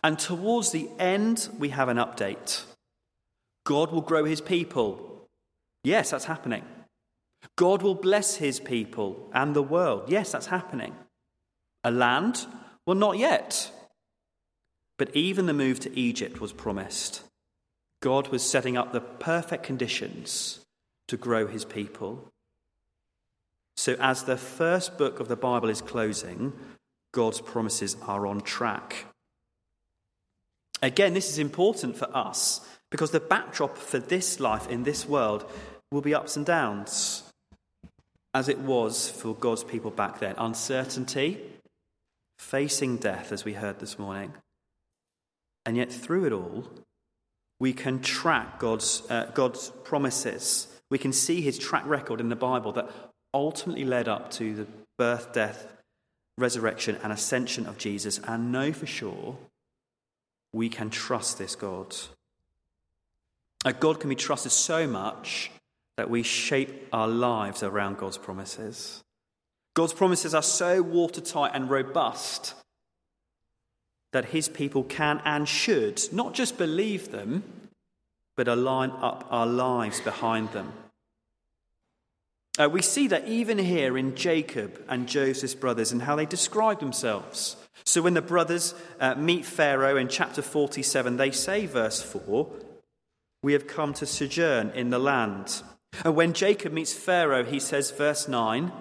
And 0.04 0.18
towards 0.18 0.72
the 0.72 0.90
end, 1.00 1.50
we 1.58 1.70
have 1.70 1.90
an 1.90 1.98
update. 1.98 2.64
God 3.66 3.92
will 3.92 4.02
grow 4.02 4.26
his 4.26 4.42
people. 4.42 5.28
Yes, 5.84 6.12
that's 6.12 6.26
happening. 6.26 6.64
God 7.56 7.82
will 7.82 7.96
bless 7.96 8.36
his 8.36 8.60
people 8.60 9.30
and 9.34 9.56
the 9.56 9.64
world. 9.64 10.04
Yes, 10.08 10.32
that's 10.32 10.48
happening. 10.48 10.96
A 11.84 11.92
land? 11.92 12.46
Well, 12.86 12.96
not 12.96 13.18
yet. 13.18 13.72
But 14.98 15.16
even 15.16 15.46
the 15.46 15.54
move 15.54 15.80
to 15.82 16.00
Egypt 16.00 16.40
was 16.40 16.54
promised. 16.54 17.24
God 18.02 18.28
was 18.30 18.48
setting 18.48 18.78
up 18.78 18.92
the 18.92 19.02
perfect 19.02 19.64
conditions 19.64 20.60
to 21.08 21.18
grow 21.18 21.48
his 21.48 21.66
people. 21.66 22.32
So, 23.78 23.96
as 24.00 24.24
the 24.24 24.38
first 24.38 24.98
book 24.98 25.20
of 25.20 25.28
the 25.28 25.36
Bible 25.36 25.70
is 25.70 25.82
closing, 25.82 26.54
God's 27.14 27.42
promises 27.42 27.98
are 28.04 28.28
on 28.28 28.42
track. 28.42 29.06
Again, 30.82 31.14
this 31.14 31.30
is 31.30 31.38
important 31.38 31.96
for 31.96 32.16
us 32.16 32.62
because 32.90 33.12
the 33.12 33.20
backdrop 33.20 33.78
for 33.78 34.00
this 34.00 34.40
life 34.40 34.70
in 34.70 34.84
this 34.84 35.08
world 35.08 35.50
will 35.92 36.02
be 36.02 36.16
ups 36.16 36.38
and 36.38 36.46
downs, 36.46 37.24
as 38.34 38.50
it 38.50 38.60
was 38.60 39.10
for 39.10 39.36
God's 39.36 39.64
people 39.64 39.92
back 39.92 40.20
then 40.20 40.36
uncertainty, 40.38 41.40
facing 42.40 42.98
death, 42.98 43.32
as 43.32 43.46
we 43.46 43.54
heard 43.54 43.80
this 43.80 44.00
morning. 44.00 44.34
And 45.66 45.78
yet, 45.78 45.92
through 45.92 46.26
it 46.26 46.34
all, 46.34 46.66
we 47.60 47.74
can 47.74 48.02
track 48.02 48.60
God's, 48.60 49.04
uh, 49.10 49.30
God's 49.36 49.70
promises. 49.84 50.68
We 50.90 50.98
can 50.98 51.14
see 51.14 51.42
his 51.42 51.60
track 51.60 51.86
record 51.86 52.20
in 52.20 52.30
the 52.30 52.36
Bible 52.36 52.72
that 52.72 52.90
ultimately 53.34 53.86
led 53.86 54.08
up 54.08 54.32
to 54.32 54.56
the 54.56 54.68
birth, 54.98 55.34
death, 55.34 55.74
resurrection, 56.38 56.98
and 57.04 57.12
ascension 57.12 57.66
of 57.66 57.78
Jesus, 57.78 58.20
and 58.28 58.52
know 58.52 58.72
for 58.74 58.86
sure 58.86 59.38
we 60.54 60.70
can 60.70 60.90
trust 60.90 61.38
this 61.38 61.56
God. 61.56 61.96
A 63.64 63.74
God 63.74 64.00
can 64.00 64.10
be 64.10 64.16
trusted 64.16 64.52
so 64.52 64.88
much 64.88 65.52
that 65.98 66.10
we 66.10 66.24
shape 66.24 66.88
our 66.92 67.08
lives 67.08 67.64
around 67.64 67.98
God's 67.98 68.18
promises. 68.18 69.04
God's 69.74 69.94
promises 69.94 70.34
are 70.34 70.44
so 70.44 70.82
watertight 70.82 71.52
and 71.54 71.70
robust 71.70 72.56
that 74.12 74.26
his 74.26 74.50
people 74.50 74.84
can 74.84 75.22
and 75.24 75.48
should 75.48 76.02
not 76.12 76.34
just 76.34 76.58
believe 76.58 77.12
them, 77.12 77.44
but 78.36 78.48
align 78.48 78.92
up 78.92 79.26
our 79.30 79.46
lives 79.46 80.02
behind 80.02 80.52
them. 80.52 80.74
Uh, 82.60 82.70
we 82.70 82.82
see 82.82 83.08
that 83.08 83.28
even 83.28 83.58
here 83.58 83.98
in 83.98 84.16
Jacob 84.16 84.84
and 84.90 85.08
Joseph's 85.08 85.56
brothers 85.56 85.92
and 85.92 86.02
how 86.02 86.16
they 86.16 86.26
describe 86.26 86.80
themselves. 86.80 87.56
So 87.86 88.02
when 88.02 88.14
the 88.14 88.22
brothers 88.22 88.76
uh, 89.00 89.16
meet 89.16 89.46
Pharaoh 89.46 89.98
in 89.98 90.08
chapter 90.10 90.42
47, 90.42 91.18
they 91.18 91.32
say, 91.32 91.66
verse 91.66 92.02
4, 92.02 92.50
We 93.42 93.54
have 93.54 93.68
come 93.68 93.94
to 93.96 94.06
sojourn 94.06 94.72
in 94.72 94.90
the 94.90 95.00
land. 95.00 95.62
And 96.04 96.16
when 96.16 96.34
Jacob 96.34 96.74
meets 96.74 96.94
Pharaoh, 96.94 97.44
he 97.44 97.60
says, 97.60 97.92
verse 97.92 98.28
9, 98.28 98.72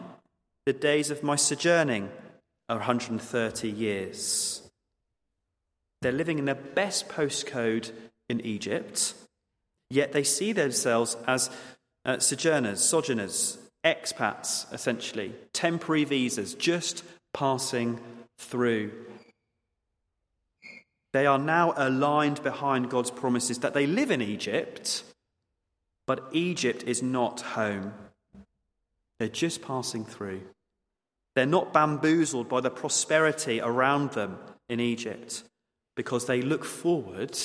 The 0.66 0.72
days 0.72 1.10
of 1.10 1.22
my 1.22 1.36
sojourning 1.36 2.10
are 2.68 2.76
130 2.76 3.70
years. 3.70 4.62
They're 6.02 6.12
living 6.12 6.38
in 6.38 6.46
the 6.46 6.54
best 6.54 7.08
postcode 7.08 7.92
in 8.28 8.40
Egypt, 8.40 9.14
yet 9.90 10.12
they 10.12 10.24
see 10.24 10.52
themselves 10.52 11.16
as 11.26 11.50
uh, 12.04 12.18
sojourners, 12.18 12.80
sojourners, 12.80 13.58
expats, 13.84 14.72
essentially, 14.72 15.34
temporary 15.52 16.04
visas, 16.04 16.54
just 16.54 17.04
passing 17.32 18.00
through. 18.38 18.92
They 21.12 21.26
are 21.26 21.38
now 21.38 21.74
aligned 21.76 22.42
behind 22.42 22.90
God's 22.90 23.10
promises 23.10 23.58
that 23.58 23.74
they 23.74 23.86
live 23.86 24.10
in 24.10 24.22
Egypt, 24.22 25.02
but 26.06 26.28
Egypt 26.32 26.84
is 26.86 27.02
not 27.02 27.40
home. 27.40 27.94
They're 29.18 29.28
just 29.28 29.60
passing 29.60 30.04
through. 30.04 30.42
They're 31.34 31.46
not 31.46 31.72
bamboozled 31.72 32.48
by 32.48 32.60
the 32.60 32.70
prosperity 32.70 33.60
around 33.60 34.12
them 34.12 34.38
in 34.68 34.80
Egypt 34.80 35.44
because 35.96 36.26
they 36.26 36.42
look 36.42 36.64
forward 36.64 37.38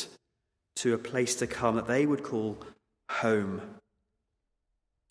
to 0.77 0.93
a 0.93 0.97
place 0.97 1.35
to 1.35 1.47
come 1.47 1.75
that 1.75 1.87
they 1.87 2.05
would 2.05 2.23
call 2.23 2.57
home. 3.09 3.61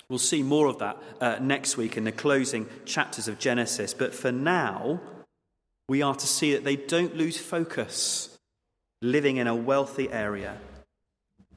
We'll 0.08 0.18
see 0.18 0.42
more 0.42 0.66
of 0.66 0.78
that 0.78 1.02
uh, 1.20 1.38
next 1.40 1.76
week 1.76 1.96
in 1.96 2.04
the 2.04 2.12
closing 2.12 2.68
chapters 2.84 3.28
of 3.28 3.38
Genesis, 3.38 3.94
but 3.94 4.14
for 4.14 4.30
now, 4.30 5.00
we 5.88 6.02
are 6.02 6.14
to 6.14 6.26
see 6.26 6.52
that 6.52 6.64
they 6.64 6.76
don't 6.76 7.16
lose 7.16 7.38
focus 7.38 8.38
living 9.02 9.36
in 9.36 9.46
a 9.46 9.54
wealthy 9.54 10.10
area. 10.10 10.58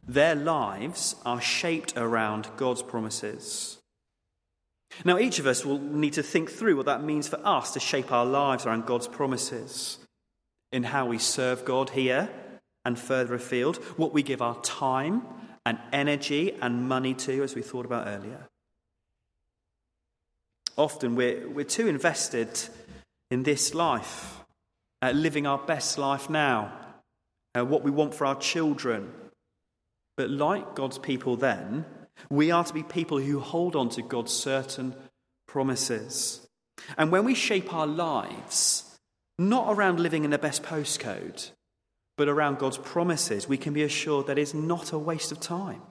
Their 0.08 0.36
lives 0.36 1.16
are 1.26 1.42
shaped 1.42 1.98
around 1.98 2.48
God's 2.58 2.82
promises. 2.82 3.78
Now, 5.04 5.18
each 5.18 5.40
of 5.40 5.48
us 5.48 5.66
will 5.66 5.80
need 5.80 6.14
to 6.14 6.24
think 6.24 6.50
through 6.50 6.78
what 6.78 6.86
that 6.86 7.04
means 7.04 7.28
for 7.28 7.40
us 7.46 7.74
to 7.74 7.80
shape 7.80 8.12
our 8.12 8.26
lives 8.26 8.66
around 8.66 8.86
God's 8.86 9.08
promises 9.08 10.00
in 10.72 10.84
how 10.84 11.06
we 11.06 11.18
serve 11.18 11.66
God 11.66 11.92
here 11.92 12.30
and 12.86 12.98
further 12.98 13.34
afield, 13.34 13.78
what 13.98 14.14
we 14.14 14.24
give 14.24 14.42
our 14.42 14.60
time 14.62 15.24
and 15.68 15.78
energy 15.92 16.54
and 16.62 16.88
money 16.88 17.14
to, 17.14 17.44
as 17.44 17.54
we 17.54 17.62
thought 17.62 17.86
about 17.86 18.08
earlier. 18.08 18.48
Often 20.78 21.16
we're, 21.16 21.46
we're 21.50 21.66
too 21.66 21.90
invested 21.90 22.58
in 23.30 23.44
this 23.44 23.74
life, 23.74 24.46
uh, 25.02 25.12
living 25.12 25.46
our 25.46 25.58
best 25.58 25.98
life 25.98 26.30
now, 26.30 26.72
uh, 27.54 27.66
what 27.66 27.84
we 27.84 27.92
want 27.92 28.16
for 28.16 28.26
our 28.26 28.36
children. 28.36 29.12
But 30.16 30.30
like 30.30 30.74
God's 30.74 31.00
people 31.00 31.36
then, 31.36 31.84
we 32.30 32.50
are 32.50 32.64
to 32.64 32.74
be 32.74 32.84
people 32.84 33.20
who 33.20 33.42
hold 33.42 33.76
on 33.76 33.90
to 33.90 34.02
God's 34.02 34.32
certain 34.32 34.96
promises. 35.50 36.48
And 36.98 37.12
when 37.12 37.26
we 37.26 37.36
shape 37.36 37.74
our 37.74 37.88
lives, 37.88 38.98
not 39.38 39.66
around 39.68 40.00
living 40.00 40.24
in 40.24 40.32
the 40.32 40.38
best 40.38 40.64
postcode, 40.64 41.52
but 42.18 42.28
around 42.28 42.58
God's 42.58 42.80
promises, 42.80 43.48
we 43.48 43.58
can 43.58 43.74
be 43.74 43.84
assured 43.84 44.28
that 44.28 44.40
it's 44.40 44.54
not 44.54 44.92
a 44.92 44.98
waste 44.98 45.32
of 45.32 45.40
time. 45.40 45.82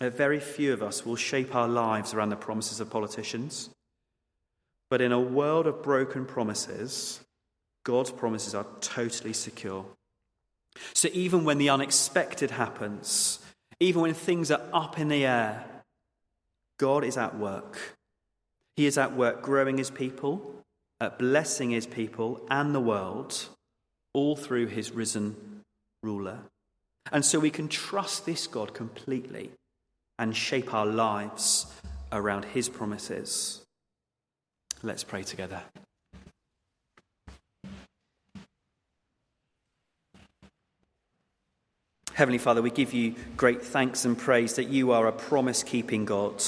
A 0.00 0.10
Very 0.10 0.40
few 0.40 0.72
of 0.72 0.82
us 0.82 1.06
will 1.06 1.16
shape 1.16 1.54
our 1.54 1.68
lives 1.68 2.12
around 2.12 2.30
the 2.30 2.36
promises 2.36 2.80
of 2.80 2.90
politicians. 2.90 3.70
But 4.90 5.00
in 5.00 5.12
a 5.12 5.20
world 5.20 5.66
of 5.66 5.82
broken 5.82 6.24
promises, 6.24 7.20
God's 7.84 8.10
promises 8.10 8.54
are 8.54 8.66
totally 8.80 9.32
secure. 9.32 9.84
So 10.94 11.08
even 11.12 11.44
when 11.44 11.58
the 11.58 11.68
unexpected 11.68 12.50
happens, 12.50 13.38
even 13.78 14.02
when 14.02 14.14
things 14.14 14.50
are 14.50 14.62
up 14.72 14.98
in 14.98 15.08
the 15.08 15.26
air, 15.26 15.64
God 16.78 17.04
is 17.04 17.16
at 17.16 17.36
work. 17.36 17.96
He 18.76 18.86
is 18.86 18.96
at 18.96 19.14
work 19.14 19.42
growing 19.42 19.76
his 19.76 19.90
people, 19.90 20.64
at 21.00 21.18
blessing 21.18 21.70
his 21.70 21.86
people 21.86 22.44
and 22.50 22.74
the 22.74 22.80
world, 22.80 23.48
all 24.14 24.36
through 24.36 24.66
his 24.66 24.92
risen 24.92 25.36
ruler. 26.02 26.38
And 27.10 27.24
so 27.24 27.38
we 27.38 27.50
can 27.50 27.68
trust 27.68 28.26
this 28.26 28.46
God 28.46 28.74
completely 28.74 29.50
and 30.18 30.36
shape 30.36 30.72
our 30.72 30.86
lives 30.86 31.66
around 32.10 32.44
his 32.44 32.68
promises. 32.68 33.62
Let's 34.82 35.04
pray 35.04 35.22
together. 35.22 35.62
Heavenly 42.14 42.38
Father, 42.38 42.60
we 42.60 42.70
give 42.70 42.92
you 42.92 43.14
great 43.38 43.62
thanks 43.62 44.04
and 44.04 44.18
praise 44.18 44.56
that 44.56 44.68
you 44.68 44.92
are 44.92 45.06
a 45.06 45.12
promise 45.12 45.62
keeping 45.62 46.04
God. 46.04 46.42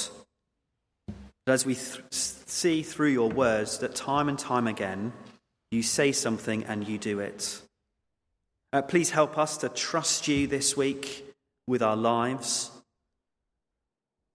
As 1.46 1.64
we 1.64 1.74
th- 1.74 2.00
see 2.10 2.82
through 2.82 3.08
your 3.08 3.30
words, 3.30 3.78
that 3.78 3.94
time 3.94 4.28
and 4.28 4.38
time 4.38 4.66
again, 4.66 5.12
you 5.74 5.82
say 5.82 6.12
something 6.12 6.64
and 6.64 6.88
you 6.88 6.98
do 6.98 7.20
it. 7.20 7.60
Uh, 8.72 8.82
please 8.82 9.10
help 9.10 9.36
us 9.38 9.56
to 9.58 9.68
trust 9.68 10.28
you 10.28 10.46
this 10.46 10.76
week 10.76 11.24
with 11.66 11.82
our 11.82 11.96
lives. 11.96 12.70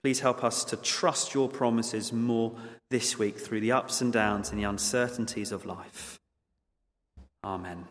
Please 0.02 0.20
help 0.20 0.42
us 0.44 0.64
to 0.64 0.76
trust 0.76 1.34
your 1.34 1.48
promises 1.48 2.12
more 2.12 2.52
this 2.90 3.18
week 3.18 3.38
through 3.38 3.60
the 3.60 3.72
ups 3.72 4.00
and 4.00 4.12
downs 4.12 4.50
and 4.50 4.58
the 4.58 4.64
uncertainties 4.64 5.52
of 5.52 5.66
life. 5.66 6.18
Amen. 7.44 7.86